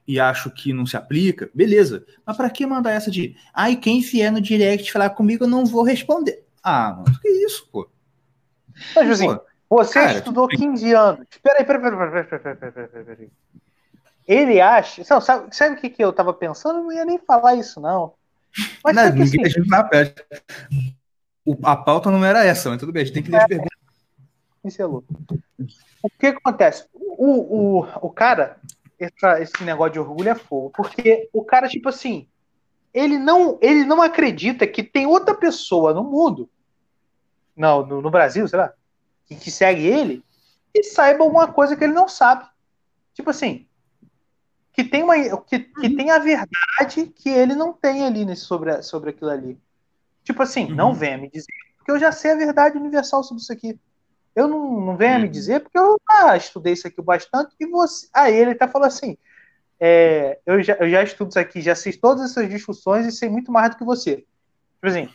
[0.07, 2.05] e acho que não se aplica, beleza.
[2.25, 5.67] Mas para que mandar essa de, ai, quem vier no direct falar comigo, eu não
[5.67, 6.45] vou responder.
[6.63, 7.89] Ah, mano, que isso, pô?
[8.95, 11.27] Mas, Josinho, você cara, estudou 15 anos.
[11.43, 13.29] Peraí, peraí, peraí, peraí, peraí, peraí, peraí.
[14.27, 15.03] Ele acha.
[15.09, 16.79] Não, sabe, sabe o que, que eu tava pensando?
[16.79, 18.15] Eu não ia nem falar isso, não.
[18.83, 19.63] Mas não, ninguém assim,
[21.63, 23.79] a pauta não era essa, mas tudo bem, a gente tem que ler as perguntas.
[24.65, 25.07] Isso é louco.
[26.03, 26.87] O que acontece?
[26.93, 28.59] O, o, o cara,
[28.99, 32.29] essa, esse negócio de orgulho é fogo, porque o cara, tipo assim,
[32.93, 36.49] ele não, ele não acredita que tem outra pessoa no mundo,
[37.57, 38.73] não, no, no Brasil, sei lá,
[39.27, 40.25] que, que segue ele,
[40.75, 42.47] e saiba alguma coisa que ele não sabe.
[43.15, 43.67] Tipo assim,
[44.73, 45.97] que tem, uma, que, que uhum.
[45.97, 49.59] tem a verdade que ele não tem ali nesse, sobre, sobre aquilo ali.
[50.29, 50.75] Tipo assim, uhum.
[50.75, 51.47] não venha me dizer,
[51.79, 53.81] porque eu já sei a verdade universal sobre isso aqui.
[54.37, 55.23] Eu não, não venha uhum.
[55.23, 58.07] me dizer, porque eu ah, estudei isso aqui bastante, e você.
[58.13, 59.17] Aí ele até falou assim:
[59.81, 63.31] é, eu, já, eu já estudo isso aqui, já sei todas essas discussões e sei
[63.31, 64.17] muito mais do que você.
[64.17, 65.09] Tipo assim,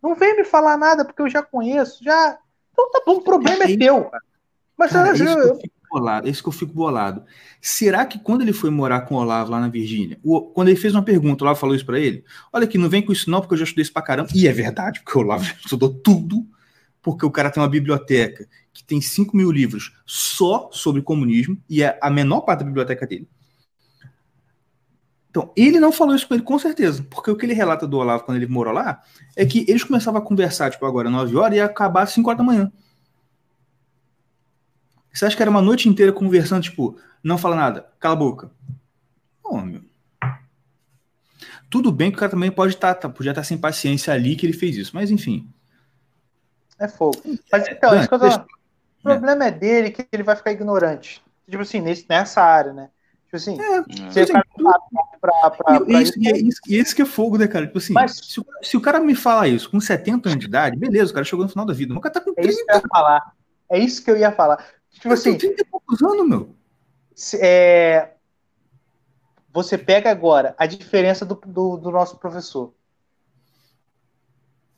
[0.00, 2.38] não vem me falar nada, porque eu já conheço, já.
[2.72, 4.08] Então tá bom, o problema é, é teu.
[4.76, 5.58] Mas cara, eu, eu,
[5.90, 7.24] bolado, é isso que eu fico bolado.
[7.60, 10.18] Será que quando ele foi morar com o Olavo lá na Virgínia,
[10.54, 12.24] quando ele fez uma pergunta, o Olavo falou isso para ele?
[12.52, 14.30] Olha aqui, não vem com isso não, porque eu já estudei isso pra caramba.
[14.34, 16.46] E é verdade, porque o Olavo estudou tudo,
[17.02, 21.82] porque o cara tem uma biblioteca que tem 5 mil livros só sobre comunismo, e
[21.82, 23.28] é a menor parte da biblioteca dele.
[25.30, 27.06] Então, ele não falou isso com ele, com certeza.
[27.08, 29.00] Porque o que ele relata do Olavo quando ele morou lá
[29.36, 32.28] é que eles começavam a conversar, tipo, agora 9 horas e ia acabar às 5
[32.28, 32.72] horas da manhã.
[35.12, 38.50] Você acha que era uma noite inteira conversando, tipo, não fala nada, cala a boca?
[39.44, 39.82] Ô, meu.
[41.68, 44.34] Tudo bem que o cara também pode estar, tá, podia estar tá sem paciência ali
[44.36, 45.48] que ele fez isso, mas enfim.
[46.78, 47.20] É fogo.
[47.52, 48.40] Mas é, então, é, isso deixa...
[48.40, 51.22] o problema é dele que ele vai ficar ignorante.
[51.48, 52.90] Tipo assim, nesse, nessa área, né?
[53.26, 56.94] Tipo assim, é, você tipo assim, pra, pra, pra isso, isso, e, isso, e esse
[56.94, 57.66] que é fogo, né, cara?
[57.66, 60.76] Tipo assim, mas, se, se, o cara me fala isso com 70 anos de idade,
[60.76, 61.94] beleza, o cara chegou no final da vida.
[61.94, 62.48] O cara tá com 30.
[62.48, 63.32] É isso que eu ia falar.
[63.70, 64.64] É isso que eu ia falar.
[65.00, 65.36] Tipo assim.
[65.36, 66.54] Tem 30 e poucos anos, meu.
[67.40, 68.10] É,
[69.52, 72.72] você pega agora a diferença do, do, do nosso professor.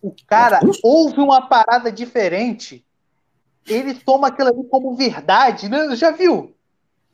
[0.01, 2.85] O cara Nossa, ouve uma parada diferente,
[3.68, 5.68] ele toma aquilo ali como verdade.
[5.68, 5.95] Né?
[5.95, 6.55] Já viu?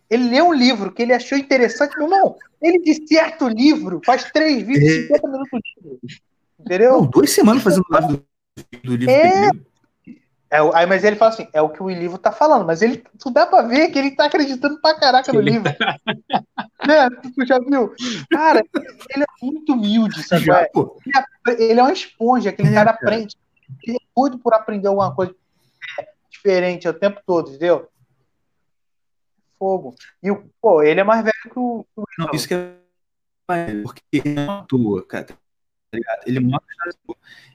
[0.08, 2.36] Ele lê um livro que ele achou interessante, meu irmão.
[2.62, 5.02] Ele disserta o livro, faz três vídeos, é...
[5.02, 6.00] 50 minutos de livro.
[6.58, 6.92] Entendeu?
[6.92, 8.24] Não, duas semanas fazendo live do,
[8.82, 9.10] do livro.
[9.10, 9.50] É,
[10.50, 13.04] é, aí, mas ele fala assim, é o que o livro tá falando, mas ele,
[13.18, 15.70] tu dá pra ver que ele tá acreditando pra caraca no livro.
[16.86, 17.10] né?
[17.34, 17.94] Tu já viu?
[18.30, 18.64] Cara,
[19.10, 20.46] ele é muito humilde, sabe?
[20.46, 23.36] Já, ele, ele, é uma esponja, aquele é, cara aprende.
[23.82, 25.34] Ele é doido por aprender alguma coisa
[26.30, 27.86] diferente o tempo todo, entendeu?
[29.58, 29.94] Fogo.
[30.22, 31.84] E o, pô, ele é mais velho que o.
[31.94, 32.74] Que o Não, isso que é
[33.82, 35.24] porque ele é uma atua, cara.
[35.24, 35.36] Tá
[36.26, 36.42] ele é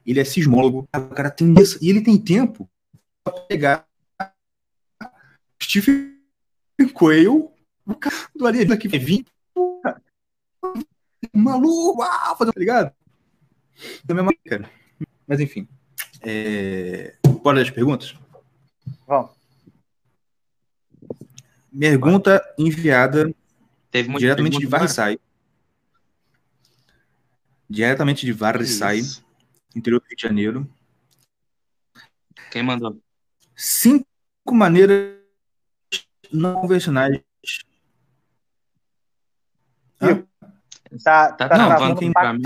[0.06, 2.68] ele é sismólogo, o cara tem isso, e ele tem tempo
[3.48, 3.88] pegar
[5.62, 6.18] Steve
[6.94, 7.50] Quayle,
[7.86, 9.26] o cara do alienígena que vem
[11.34, 12.94] maluco, ah, fazer, tá ligado?
[14.04, 14.70] Da mesma cara.
[15.28, 15.68] Mas enfim.
[16.22, 17.16] É...
[17.42, 18.16] Bora das perguntas?
[19.08, 19.32] Vamos.
[21.78, 23.34] Pergunta enviada
[23.92, 25.20] diretamente de Varrisai.
[27.70, 29.02] Diretamente de Varrisai,
[29.76, 30.70] interior do Rio de Janeiro.
[32.52, 33.02] Quem mandou?
[33.56, 34.06] Cinco
[34.52, 35.18] maneiras
[36.32, 37.22] não convencionais.
[41.04, 42.42] Tá, tá, tá não, tem pra mim,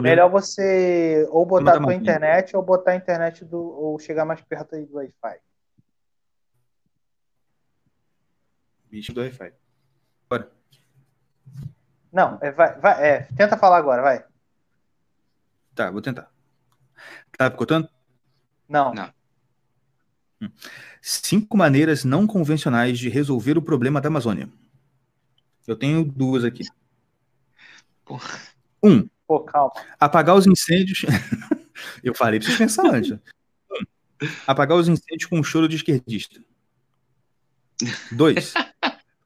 [0.00, 4.40] Melhor você ou botar a tua internet ou botar a internet do ou chegar mais
[4.40, 5.38] perto aí do Wi-Fi.
[8.88, 9.52] Bicho do Wi-Fi.
[10.28, 10.52] Bora.
[12.12, 14.24] Não, é, vai, vai, é, tenta falar agora, vai.
[15.74, 16.30] Tá, vou tentar.
[17.36, 17.88] Tá picotando?
[18.68, 18.94] Não.
[18.94, 19.12] Não.
[21.00, 24.48] Cinco maneiras não convencionais de resolver o problema da Amazônia.
[25.66, 26.64] Eu tenho duas aqui.
[28.04, 28.38] Porra.
[28.82, 29.08] Um.
[29.26, 29.46] Pô.
[29.98, 31.04] Apagar os incêndios.
[32.02, 33.12] Eu falei pra vocês pensar antes.
[33.12, 33.18] Um,
[34.46, 36.40] apagar os incêndios com um choro de esquerdista.
[38.12, 38.54] Dois.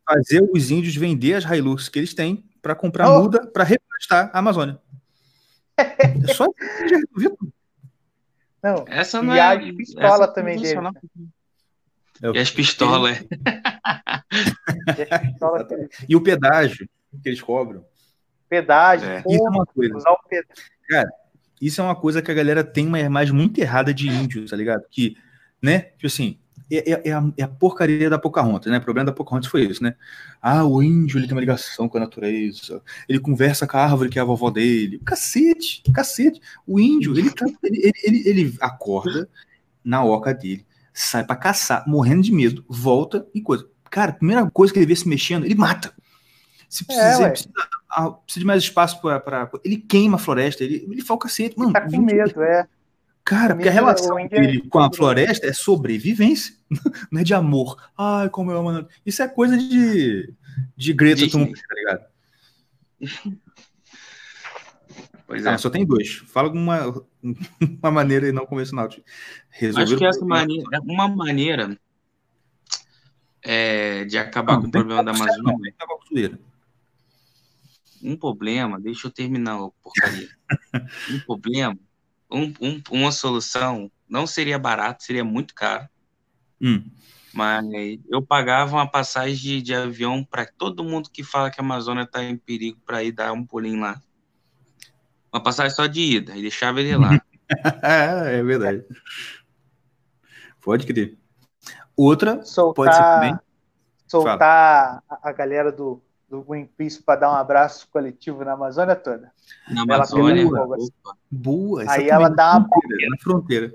[0.09, 3.23] Fazer os índios vender as Hilux que eles têm para comprar oh.
[3.23, 4.81] muda para reflorestar a Amazônia.
[5.77, 6.47] É só
[8.63, 9.43] não, essa não e é.
[9.43, 10.81] a pistola também dele.
[12.23, 13.19] É e as pistolas.
[16.09, 16.89] e o pedágio
[17.23, 17.85] que eles cobram.
[18.49, 19.09] Pedágio.
[19.09, 19.23] É.
[19.27, 19.97] Isso é uma coisa.
[19.97, 20.65] Usar o pedágio.
[20.89, 21.09] Cara,
[21.61, 24.57] isso é uma coisa que a galera tem uma imagem muito errada de índio, tá
[24.57, 24.85] ligado?
[24.91, 25.17] Que,
[25.63, 25.81] né?
[25.81, 26.39] Tipo assim,
[26.71, 28.79] é, é, é, a, é, a, porcaria da Pocahontas, né?
[28.79, 29.95] O problema da Pocahontas foi isso, né?
[30.41, 34.11] Ah, o índio ele tem uma ligação com a natureza, ele conversa com a árvore
[34.11, 35.01] que é a vovó dele.
[35.05, 36.41] Cacete, cacete.
[36.66, 39.29] O índio, ele, tá, ele, ele, ele, acorda
[39.83, 43.66] na oca dele, sai para caçar, morrendo de medo, volta e coisa.
[43.91, 45.95] Cara, a primeira coisa que ele vê se mexendo, ele mata.
[46.69, 47.51] Se precisa, é, precisa,
[47.89, 49.51] ah, precisa, de mais espaço para.
[49.64, 51.59] Ele queima a floresta, ele, ele fala o cacete.
[51.59, 52.69] Mano, tá com medo, é.
[53.29, 56.55] Cara, porque a relação dele com a floresta é sobrevivência,
[57.12, 57.76] não é de amor.
[57.95, 58.89] Ai, como eu amo.
[59.05, 60.33] Isso é coisa de,
[60.74, 62.07] de Greta Thunberg, tá ligado?
[65.26, 65.59] Pois ah, é.
[65.59, 66.22] só tem dois.
[66.26, 67.05] Fala uma,
[67.83, 69.05] uma maneira não convencional de
[69.51, 69.83] resolver.
[69.85, 71.79] Acho que essa maneira, é uma maneira
[73.43, 76.41] é, de acabar não, com o problema da Amazônia.
[78.03, 80.31] um problema, deixa eu terminar, porcaria.
[81.12, 81.79] um problema
[82.31, 85.89] um, um, uma solução não seria barato, seria muito caro.
[86.61, 86.85] Hum.
[87.33, 87.64] Mas
[88.09, 92.03] eu pagava uma passagem de, de avião para todo mundo que fala que a Amazônia
[92.03, 94.01] está em perigo para ir dar um pulinho lá.
[95.33, 97.11] Uma passagem só de ida, e deixava ele lá.
[97.83, 98.85] é verdade.
[100.61, 101.16] Pode crer.
[101.97, 103.39] Outra soltar, pode ser também.
[104.07, 104.39] Soltar
[105.07, 105.20] Fala.
[105.22, 109.33] a galera do, do Greenpeace para dar um abraço coletivo na Amazônia toda.
[109.70, 110.76] Na Amazônia, boa.
[111.31, 113.74] boa Aí ela dá uma fronteira, na fronteira.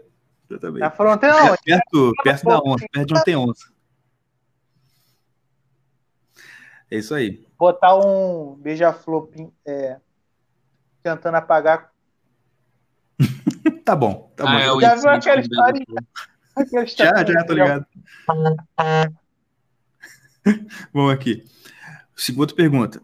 [0.49, 0.80] Exatamente.
[0.80, 1.56] Na fronteira não.
[1.64, 3.74] Perto, perto da onça, perto de onde tem onça.
[6.91, 7.47] É isso aí.
[7.58, 9.30] Botar um beija-flor
[9.66, 9.99] é,
[11.01, 11.91] tentando apagar.
[13.84, 14.80] tá bom, tá ah, bom.
[14.80, 15.84] É já viu aquela história?
[16.72, 16.86] Já,
[17.26, 17.86] já, tô ligado.
[20.93, 21.43] Vamos aqui.
[22.16, 23.01] Segunda pergunta.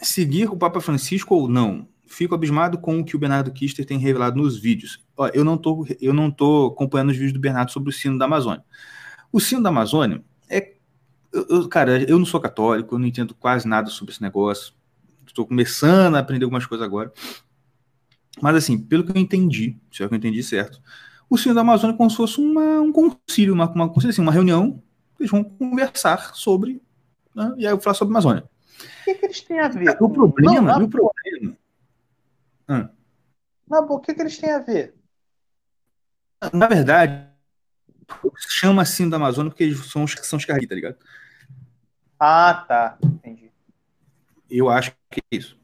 [0.00, 1.88] Seguir o Papa Francisco ou não?
[2.06, 5.04] Fico abismado com o que o Bernardo Kister tem revelado nos vídeos.
[5.16, 8.18] Ó, eu não tô, eu não tô acompanhando os vídeos do Bernardo sobre o sino
[8.18, 8.64] da Amazônia.
[9.32, 10.76] O sino da Amazônia é,
[11.32, 14.72] eu, eu, cara, eu não sou católico, eu não entendo quase nada sobre esse negócio.
[15.26, 17.12] Estou começando a aprender algumas coisas agora.
[18.40, 20.80] Mas assim, pelo que eu entendi, se é que eu entendi certo,
[21.28, 24.32] o sino da Amazônia é como se fosse uma, um concílio, uma, uma, assim, uma
[24.32, 24.82] reunião,
[25.18, 26.80] eles vão conversar sobre
[27.36, 27.54] né?
[27.58, 28.44] e aí eu falo sobre a Amazônia.
[28.44, 29.96] O que, que eles têm a ver?
[30.00, 31.56] O problema, não, o problema.
[32.68, 32.88] Hum.
[33.68, 34.94] Na boa, o que, que eles têm a ver?
[36.52, 37.28] Na verdade,
[38.48, 40.96] chama assim da Amazônia porque eles são os que são os carri, tá ligado?
[42.18, 42.98] Ah, tá.
[43.02, 43.50] Entendi.
[44.48, 45.58] Eu acho que é isso.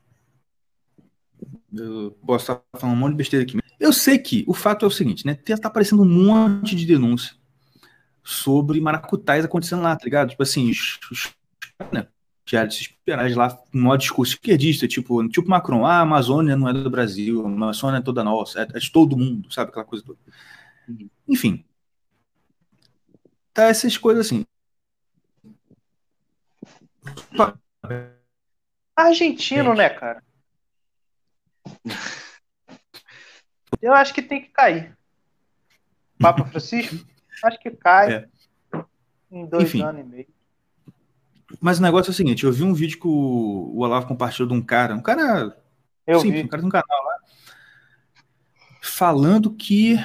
[1.73, 3.59] Eu posso estar falando um monte de besteira aqui.
[3.81, 5.35] Eu sei que o fato é o seguinte, né?
[5.35, 7.35] Tá aparecendo um monte de denúncia
[8.23, 10.31] sobre maracutais acontecendo lá, tá ligado?
[10.31, 11.35] Tipo assim, os, os
[11.93, 12.07] né,
[12.45, 16.57] já de se esperar lá um modo discurso esquerdista, tipo, tipo Macron, ah, a Amazônia
[16.57, 19.71] não é do Brasil, a Amazônia é toda nossa, é, é de todo mundo, sabe?
[19.71, 20.19] Aquela coisa toda.
[20.89, 21.09] Uhum.
[21.29, 21.65] Enfim.
[23.55, 24.45] Tá essas coisas assim.
[28.97, 30.23] Argentino, né, cara?
[33.81, 34.97] Eu acho que tem que cair.
[36.19, 36.97] Papa Francisco,
[37.45, 38.29] acho que cai é.
[39.31, 39.83] em dois Enfim.
[39.83, 40.42] anos e meio.
[41.61, 43.11] Mas o negócio é o seguinte, eu vi um vídeo que o,
[43.75, 45.57] o Olavo compartilhou de um cara, um cara
[46.07, 46.47] eu simples, vi.
[46.47, 47.17] um cara de um canal lá,
[48.81, 49.99] falando que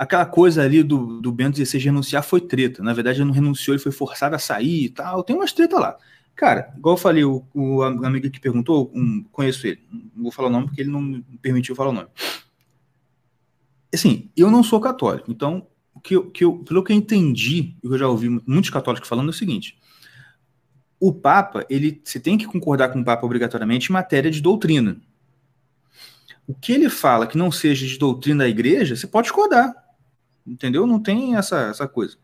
[0.00, 2.82] aquela coisa ali do, do Bento XVI renunciar foi treta.
[2.82, 5.22] Na verdade, ele não renunciou, ele foi forçado a sair e tal.
[5.22, 5.98] Tem umas treta lá.
[6.34, 9.80] Cara, igual eu falei, o, o amigo que perguntou, um, conheço ele.
[10.16, 12.08] Não vou falar o nome porque ele não me permitiu falar o nome.
[13.92, 17.86] Assim, eu não sou católico, então, o que, que eu, pelo que eu entendi, e
[17.86, 19.76] eu já ouvi muitos católicos falando, é o seguinte:
[21.00, 24.98] o Papa, ele, você tem que concordar com o Papa obrigatoriamente em matéria de doutrina.
[26.46, 29.74] O que ele fala que não seja de doutrina da igreja, você pode discordar.
[30.46, 30.86] Entendeu?
[30.86, 32.18] Não tem essa, essa coisa.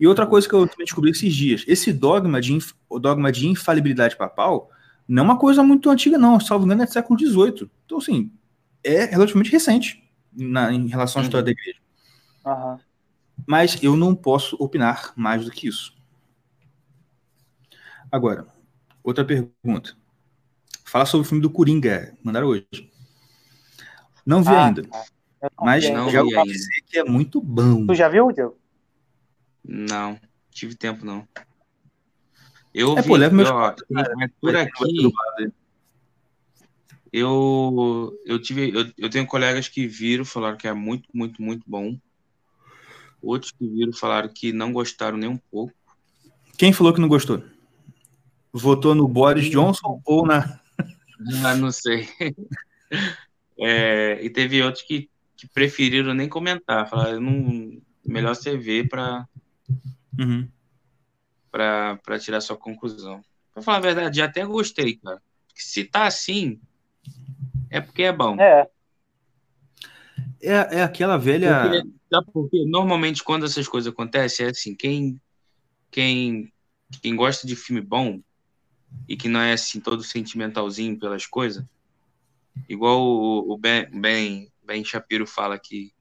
[0.00, 2.56] E outra coisa que eu também descobri esses dias, esse dogma de,
[2.88, 4.70] o dogma de infalibilidade papal
[5.08, 6.40] não é uma coisa muito antiga, não.
[6.40, 7.70] Salvo engano, é do século XVIII.
[7.84, 8.30] Então, assim,
[8.82, 10.02] é relativamente recente
[10.32, 11.78] na, em relação à história da igreja.
[12.44, 12.78] Uhum.
[13.46, 15.95] Mas eu não posso opinar mais do que isso.
[18.10, 18.46] Agora,
[19.02, 19.96] outra pergunta.
[20.84, 22.90] Fala sobre o filme do Coringa, mandaram hoje.
[24.24, 24.82] Não vi ah, ainda.
[24.82, 25.04] Tá.
[25.60, 27.86] Mas não já ouvi dizer que é muito bom.
[27.86, 28.56] Tu já viu, Diego?
[29.64, 30.18] Não,
[30.50, 31.26] tive tempo não.
[32.72, 33.74] Eu é, vi, pô, leva meus ó,
[34.40, 35.10] por aqui
[37.12, 41.64] eu eu tive eu, eu tenho colegas que viram, falaram que é muito, muito, muito
[41.66, 41.98] bom.
[43.22, 45.72] Outros que viram falaram que não gostaram nem um pouco.
[46.58, 47.42] Quem falou que não gostou?
[48.56, 50.58] Votou no Boris Johnson ou na.
[51.44, 52.08] Ah, não sei.
[53.58, 56.86] É, e teve outros que, que preferiram nem comentar.
[56.90, 59.26] Falaram, não, melhor você ver para
[60.18, 60.46] uhum.
[61.50, 63.22] para tirar sua conclusão.
[63.54, 65.22] Pra falar a verdade, já até gostei, cara.
[65.54, 66.60] Se tá assim,
[67.70, 68.38] é porque é bom.
[68.38, 68.68] É.
[70.42, 71.62] É, é aquela velha.
[72.10, 75.18] Porque, porque normalmente quando essas coisas acontecem, é assim, quem,
[75.90, 76.52] quem,
[77.00, 78.20] quem gosta de filme bom
[79.08, 81.64] e que não é assim todo sentimentalzinho pelas coisas,
[82.68, 85.92] igual o, o ben, ben, ben Shapiro fala que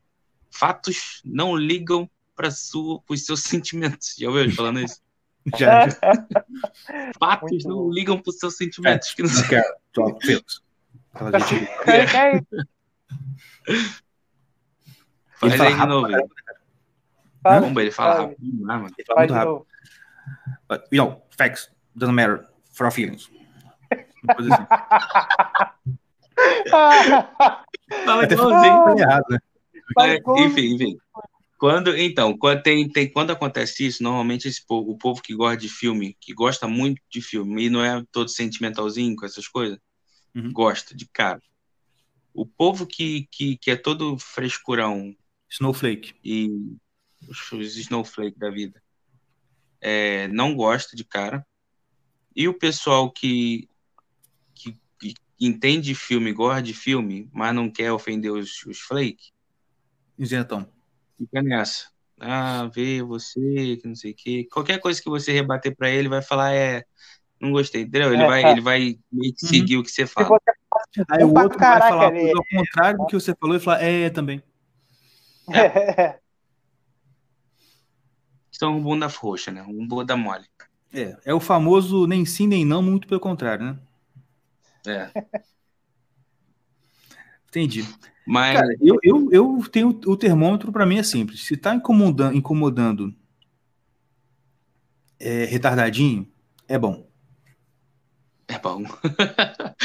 [0.49, 4.15] fatos não ligam para os seus sentimentos.
[4.17, 5.01] Já ouviu ele falando isso?
[5.57, 5.87] Já.
[7.19, 7.91] fatos Muito não bom.
[7.91, 9.11] ligam para os seus sentimentos.
[9.11, 9.47] É, que não sei.
[9.47, 9.75] Quero.
[11.13, 11.69] Fala, gente.
[11.87, 12.41] É.
[15.35, 16.07] Faz aí de novo.
[17.41, 18.37] Vamos, ele fala rápido.
[18.41, 19.67] Ele fala muito rápido.
[20.67, 23.29] But, you know, facts doesn't matter for our feelings.
[24.27, 24.49] Assim.
[28.05, 28.99] fala igualzinho.
[28.99, 29.39] Errado, né?
[30.45, 30.97] enfim, enfim.
[31.57, 35.57] Quando, então, quando, tem, tem, quando acontece isso, normalmente esse povo, o povo que gosta
[35.57, 39.79] de filme, que gosta muito de filme, e não é todo sentimentalzinho com essas coisas,
[40.35, 40.51] uhum.
[40.51, 41.41] gosta de cara.
[42.33, 45.15] O povo que, que, que é todo frescurão.
[45.49, 46.13] Snowflake.
[46.23, 46.49] E
[47.29, 48.81] os, os snowflake da vida.
[49.79, 51.45] É, não gosta de cara.
[52.35, 53.69] E o pessoal que,
[54.53, 59.31] que, que entende filme, gosta de filme, mas não quer ofender os, os flake.
[60.17, 60.67] Isentão.
[61.17, 61.89] Fica nessa.
[62.19, 64.47] Ah, vê você, que não sei o quê.
[64.51, 66.83] Qualquer coisa que você rebater para ele, vai falar, é,
[67.39, 68.13] não gostei, entendeu?
[68.13, 68.51] Ele, é, vai, é.
[68.51, 69.81] ele vai meio que seguir uhum.
[69.81, 70.37] o que você fala.
[71.09, 74.09] Aí o outro vai falar é, ao contrário do que você falou e falar, é,
[74.09, 74.41] também.
[75.53, 76.19] É.
[78.51, 79.61] São um bunda roxa, né?
[79.63, 80.45] Um bunda mole.
[80.95, 83.77] É, é o famoso nem sim nem não, muito pelo contrário, né?
[84.87, 85.11] É.
[87.49, 87.85] Entendi.
[88.25, 91.45] Mas Cara, eu, eu, eu tenho o termômetro para mim é simples.
[91.45, 93.13] Se tá incomodando, incomodando
[95.19, 96.27] é, retardadinho,
[96.67, 97.07] é bom.
[98.47, 98.83] É bom.
[99.13, 99.75] tá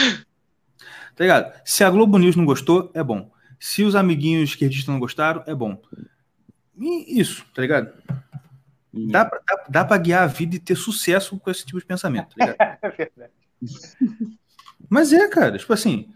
[1.18, 1.60] ligado?
[1.64, 3.30] Se a Globo News não gostou, é bom.
[3.58, 5.80] Se os amiguinhos esquerdistas não gostaram, é bom.
[6.78, 7.92] E isso, tá ligado?
[8.92, 9.08] Hum.
[9.08, 11.86] Dá, pra, dá, dá pra guiar a vida e ter sucesso com esse tipo de
[11.86, 13.32] pensamento, tá é verdade.
[14.88, 16.08] Mas é, cara, tipo assim,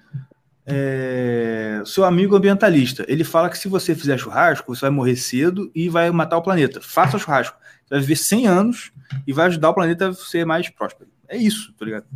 [0.67, 1.83] é...
[1.85, 5.89] seu amigo ambientalista, ele fala que se você fizer churrasco, você vai morrer cedo e
[5.89, 6.81] vai matar o planeta.
[6.81, 7.57] Faça churrasco.
[7.85, 8.93] Você vai viver 100 anos
[9.27, 11.11] e vai ajudar o planeta a ser mais próspero.
[11.29, 12.07] É isso, tá ligado?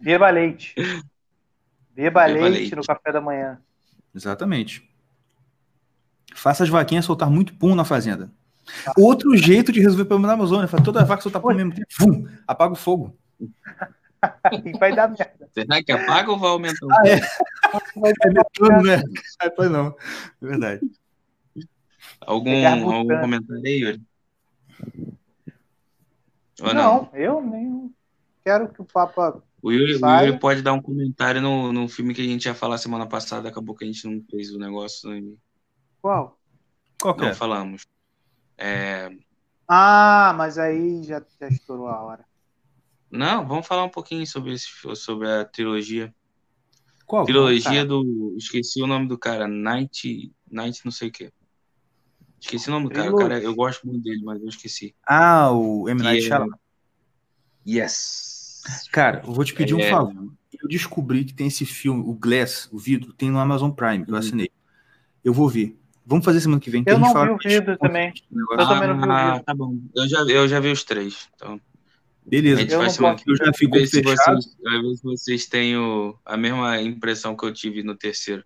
[0.00, 0.74] Beba leite.
[1.94, 3.60] Beba, Beba leite, leite no café da manhã.
[4.14, 4.88] Exatamente.
[6.34, 8.32] Faça as vaquinhas soltar muito pum na fazenda.
[8.96, 11.74] Outro jeito de resolver o problema da Amazônia, faz toda a vaca soltar ao mesmo
[11.74, 13.16] tempo, vum, apaga o fogo.
[14.64, 15.48] e vai dar merda.
[15.52, 16.86] Será que apaga ou vai aumentar?
[16.90, 17.20] Ah, é.
[18.24, 19.02] é metrônomo, né?
[19.40, 19.94] Ah, pois não.
[20.42, 20.80] É verdade.
[22.20, 24.02] Algum, algum comentário aí, Yuri?
[26.60, 27.94] Não, não, eu nem
[28.42, 29.42] quero que o Papa.
[29.62, 32.54] O Yuri, o Yuri, pode dar um comentário no, no filme que a gente ia
[32.54, 35.08] falar semana passada, acabou que a gente não fez o negócio.
[35.08, 35.34] Né?
[36.02, 36.38] Qual?
[37.00, 37.34] Qual que não é?
[37.34, 37.86] falamos.
[38.58, 39.10] É...
[39.66, 42.24] Ah, mas aí já, já estourou a hora.
[43.10, 46.14] Não, vamos falar um pouquinho sobre, esse, sobre a trilogia.
[47.06, 47.24] Qual?
[47.24, 48.34] Trilogia do.
[48.36, 49.48] Esqueci o nome do cara.
[49.48, 50.30] Night.
[50.50, 51.32] Night não sei o quê.
[52.40, 53.10] Esqueci o nome do cara.
[53.10, 53.40] O cara.
[53.40, 54.94] Eu gosto muito dele, mas eu esqueci.
[55.06, 56.02] Ah, o M.
[56.02, 56.58] Night é Shyamalan.
[57.66, 58.84] Yes.
[58.92, 59.86] Cara, eu vou te pedir é...
[59.86, 60.32] um favor.
[60.60, 64.14] Eu descobri que tem esse filme, o Glass, o vidro, tem no Amazon Prime, eu
[64.14, 64.18] uhum.
[64.18, 64.50] assinei.
[65.22, 65.78] Eu vou ver.
[66.08, 66.82] Vamos fazer semana que vem.
[66.86, 68.14] Eu não vi o vidro também.
[68.32, 69.34] Eu também não vi o ah.
[69.34, 69.76] Ah, tá bom.
[69.94, 71.28] Eu já, eu já vi os três.
[71.34, 71.60] Então.
[72.26, 72.56] Beleza.
[72.56, 74.40] A gente eu vai semana que eu já fico fechado.
[74.40, 78.42] Se vocês, ver se vocês têm o, a mesma impressão que eu tive no terceiro.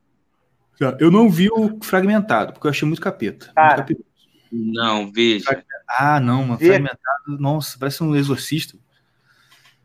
[0.98, 3.52] Eu não vi o fragmentado, porque eu achei muito capeta.
[3.54, 4.04] Cara, muito
[4.50, 5.62] Não, veja.
[5.88, 6.58] Ah, não, mano.
[6.58, 8.76] Fragmentado, nossa, parece um exorcista.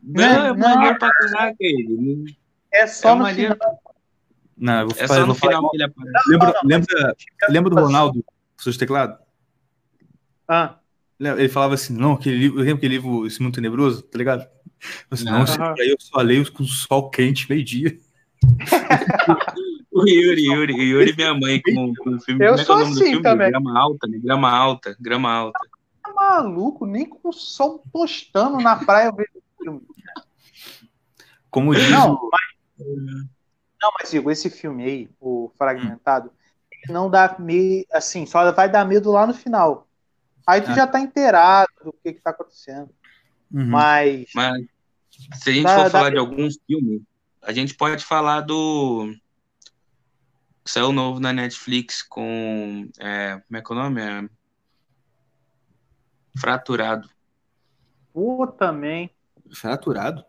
[0.02, 2.36] Não, é maneiro pra caraca ele.
[2.72, 3.80] É só é no final.
[4.58, 6.30] Não, eu vou é só no final que ele aparece.
[6.30, 7.16] Lembra, lembra,
[7.48, 9.16] lembra do Ronaldo com seus teclados?
[10.48, 10.78] Ah.
[11.20, 14.46] Ele falava assim, não, aquele livro, eu lembro aquele livro Esse Mundo Tenebroso, tá ligado?
[15.10, 17.98] Assim, não, não aí eu só leio com sol quente, meio-dia.
[19.90, 22.44] o Yuri, Yuri, Yuri minha mãe com, com o filme.
[22.44, 23.22] Eu Como é sou é assim filme?
[23.22, 23.50] também.
[23.50, 24.18] Grama alta, né?
[24.22, 25.58] Grama alta, grama alta.
[26.02, 29.80] Tá maluco, nem com o sol tostando na praia eu vejo o filme.
[31.50, 33.26] Como diz não, mas,
[33.80, 36.30] não, mas digo, esse filme aí, o Fragmentado,
[36.88, 36.92] hum.
[36.92, 39.86] não dá medo, assim, só vai dar medo lá no final.
[40.46, 40.74] Aí tu ah.
[40.74, 42.90] já tá inteirado do que que tá acontecendo.
[43.52, 43.66] Uhum.
[43.66, 44.28] Mas...
[44.34, 44.66] Mas
[45.34, 47.02] se a gente dá, for falar de alguns filmes,
[47.42, 49.12] a gente pode falar do
[50.68, 52.90] Saiu novo na Netflix com.
[52.98, 54.00] É, como é que é o nome?
[54.02, 54.28] É...
[56.38, 57.08] Fraturado.
[58.12, 59.10] Pô, também.
[59.50, 60.24] Fraturado?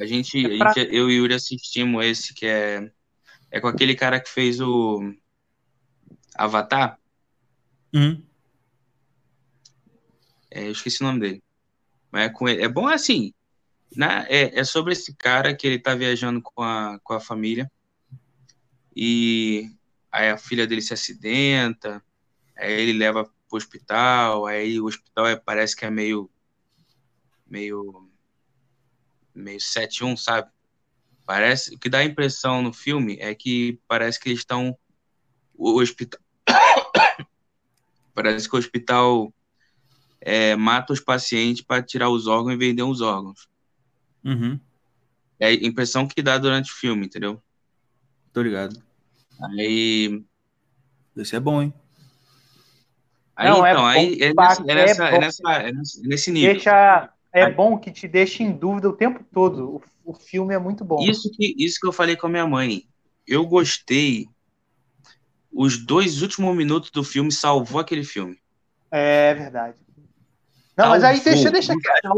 [0.00, 0.70] A gente, é pra...
[0.70, 2.90] a gente, eu e o Yuri assistimos esse que é.
[3.50, 5.12] É com aquele cara que fez o.
[6.34, 6.98] Avatar.
[7.94, 8.24] Uhum.
[10.50, 11.42] É, eu esqueci o nome dele.
[12.10, 12.62] Mas é, com ele.
[12.62, 13.32] é bom assim.
[13.94, 14.26] Né?
[14.28, 17.70] É, é sobre esse cara que ele tá viajando com a, com a família.
[18.94, 19.70] E
[20.10, 22.02] aí a filha dele se acidenta.
[22.56, 24.46] Aí ele leva pro hospital.
[24.46, 26.30] Aí o hospital é, parece que é meio.
[27.46, 28.10] meio.
[29.34, 30.50] Meio 7-1, sabe?
[31.24, 31.74] Parece.
[31.74, 34.76] O que dá a impressão no filme é que parece que eles estão.
[35.54, 36.20] O hospital.
[38.14, 39.32] parece que o hospital
[40.20, 43.48] é, mata os pacientes para tirar os órgãos e vender os órgãos.
[44.24, 44.58] Uhum.
[45.38, 47.42] É a impressão que dá durante o filme, entendeu?
[48.32, 48.82] Tô ligado.
[49.40, 50.24] Aí.
[51.16, 51.74] Esse é bom, hein?
[53.36, 55.72] Aí, Não, é então, é aí é, nessa, é, nessa, é, nessa, é
[56.02, 56.52] nesse nível.
[56.52, 59.82] Deixa, é aí, bom que te deixa em dúvida o tempo todo.
[60.04, 61.02] O, o filme é muito bom.
[61.02, 62.84] Isso que, isso que eu falei com a minha mãe.
[63.26, 64.28] Eu gostei.
[65.50, 68.38] Os dois últimos minutos do filme salvou aquele filme.
[68.90, 69.76] É verdade.
[70.76, 72.08] Não, mas aí deixa, deixa quieto.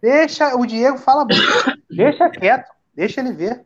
[0.00, 1.82] Deixa, o Diego fala muito.
[1.90, 3.64] deixa quieto, deixa ele ver.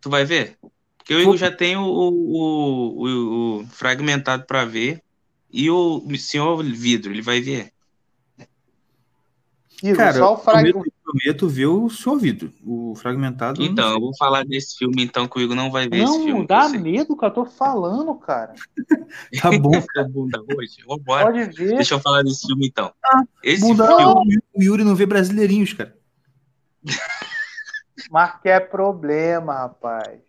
[0.00, 0.58] Tu vai ver?
[0.98, 5.02] Porque o Igor já tem o, o, o, o fragmentado para ver.
[5.50, 7.72] E o senhor vidro, ele vai ver.
[9.82, 13.62] Igor, Cara, só o fragmento prometo ver o seu ouvido, o fragmentado.
[13.62, 16.24] Então, eu vou falar desse filme, então, que o Igor não vai ver não, esse
[16.24, 16.40] filme.
[16.40, 18.54] Não, dá medo que eu tô falando, cara.
[19.40, 20.78] tá bom, tá bunda hoje.
[20.86, 21.26] Vambora.
[21.26, 21.76] Pode ver.
[21.76, 22.92] Deixa eu falar desse filme, então.
[23.04, 24.38] Ah, esse bunda, filme...
[24.54, 25.96] O Yuri não vê brasileirinhos, cara.
[28.10, 30.20] Mas que é problema, rapaz.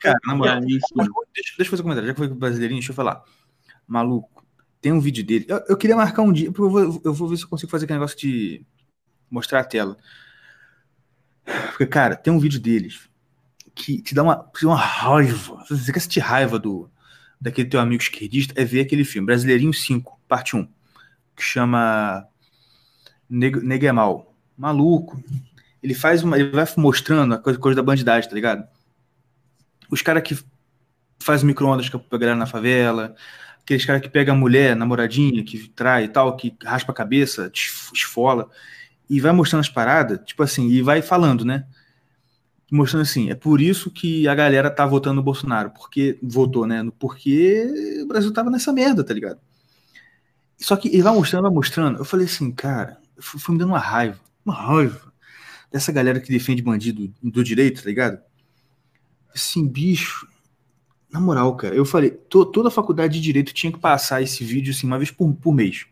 [0.00, 2.08] cara, na moral, deixa, deixa eu fazer um comentário.
[2.08, 3.22] Já que foi brasileirinho, deixa eu falar.
[3.86, 4.41] Maluco
[4.82, 5.46] tem um vídeo dele.
[5.48, 7.84] Eu, eu queria marcar um dia, eu vou, eu vou ver se eu consigo fazer
[7.84, 8.66] aquele negócio de
[9.30, 9.96] mostrar a tela.
[11.70, 13.08] Porque, cara, tem um vídeo deles
[13.74, 15.64] que te dá uma, uma raiva.
[15.70, 16.90] Você quer sentir raiva do,
[17.40, 20.68] daquele teu amigo esquerdista, é ver aquele filme, Brasileirinho 5, parte 1,
[21.36, 22.26] que chama
[23.30, 24.34] Negemal.
[24.58, 25.22] Maluco.
[25.82, 26.38] Ele faz uma.
[26.38, 28.68] Ele vai mostrando a coisa, coisa da bandidagem, tá ligado?
[29.90, 30.38] Os caras que
[31.18, 33.14] faz micro-ondas com a galera na favela,
[33.72, 37.50] aqueles caras que pega a mulher, namoradinha, que trai e tal, que raspa a cabeça,
[37.92, 38.48] esfola,
[39.08, 41.66] e vai mostrando as paradas, tipo assim, e vai falando, né?
[42.70, 46.82] Mostrando assim, é por isso que a galera tá votando no Bolsonaro, porque votou, né?
[46.98, 49.38] Porque o Brasil tava nessa merda, tá ligado?
[50.58, 51.98] Só que ele vai mostrando, vai mostrando.
[51.98, 55.12] Eu falei assim, cara, foi me dando uma raiva, uma raiva
[55.70, 58.18] dessa galera que defende bandido do direito, tá ligado?
[59.34, 60.26] Assim, bicho,
[61.12, 64.42] na moral, cara, eu falei, to, toda a faculdade de direito tinha que passar esse
[64.42, 65.86] vídeo assim uma vez por, por mês.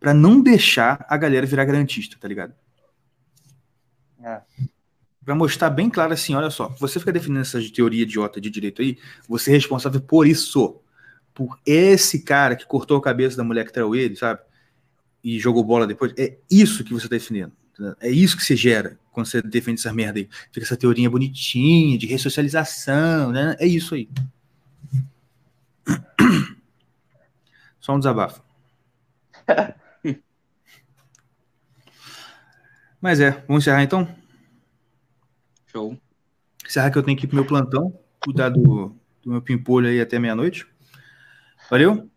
[0.00, 2.54] para não deixar a galera virar garantista, tá ligado?
[4.22, 4.40] É.
[5.24, 8.82] Pra mostrar bem claro assim, olha só, você fica defendendo essa teoria idiota de direito
[8.82, 10.80] aí, você é responsável por isso.
[11.34, 14.40] Por esse cara que cortou a cabeça da mulher que traiu ele, sabe?
[15.22, 16.12] E jogou bola depois.
[16.16, 17.52] É isso que você tá defendendo.
[18.00, 20.28] É isso que você gera quando você defende essa merda aí.
[20.52, 23.56] Fica essa teoria bonitinha de ressocialização, né?
[23.58, 24.08] É isso aí.
[27.80, 28.42] Só um desabafo.
[33.00, 34.08] Mas é, vamos encerrar então?
[35.66, 35.98] Show.
[36.64, 40.00] Encerrar que eu tenho que ir pro meu plantão, cuidar do, do meu pimpolho aí
[40.00, 40.66] até meia-noite.
[41.70, 42.08] Valeu?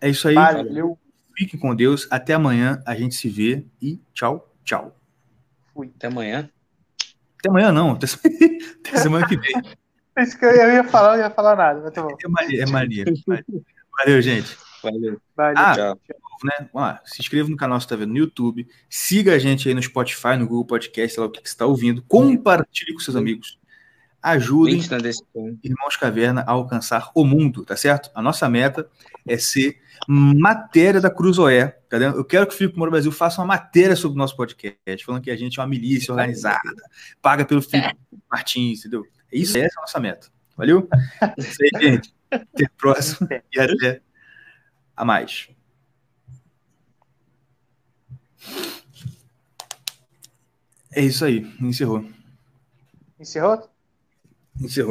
[0.00, 0.34] É isso aí.
[0.34, 0.96] Valeu.
[1.36, 2.06] Fiquem com Deus.
[2.10, 2.82] Até amanhã.
[2.86, 4.49] A gente se vê e tchau.
[4.70, 4.96] Tchau.
[5.74, 5.90] Fui.
[5.96, 6.48] Até amanhã.
[7.40, 7.90] Até amanhã não.
[7.90, 8.06] Até,
[9.02, 9.52] semana que vem.
[10.16, 12.16] Isso que eu ia falar, eu ia falar nada, mas tá bom.
[12.24, 13.04] É Maria, é Maria.
[13.98, 14.56] Valeu, gente.
[14.80, 15.20] Valeu.
[15.36, 15.54] Valeu.
[15.56, 16.00] Ah, tchau.
[16.44, 16.70] Né?
[16.72, 18.64] Lá, se inscreva no canal se está vendo no YouTube.
[18.88, 21.54] Siga a gente aí no Spotify, no Google Podcast, sei lá o que, que você
[21.54, 22.00] está ouvindo.
[22.06, 23.58] Compartilhe com seus amigos.
[24.22, 24.80] Ajudem
[25.64, 28.10] Irmãos Caverna a alcançar o mundo, tá certo?
[28.14, 28.88] A nossa meta
[29.26, 31.68] é ser matéria da Cruzoé.
[31.88, 35.04] Tá Eu quero que o Filipe Moura Brasil faça uma matéria sobre o nosso podcast,
[35.04, 36.60] falando que a gente é uma milícia organizada,
[37.22, 37.96] paga pelo Filipe
[38.30, 39.06] Martins, entendeu?
[39.32, 40.28] É isso, essa é a nossa meta.
[40.56, 40.88] Valeu?
[41.22, 42.14] É isso aí, gente.
[42.30, 44.02] Até a próxima e até
[44.96, 45.48] a mais.
[50.92, 52.04] É isso aí, encerrou.
[53.18, 53.69] Encerrou?
[54.58, 54.88] Encerrou.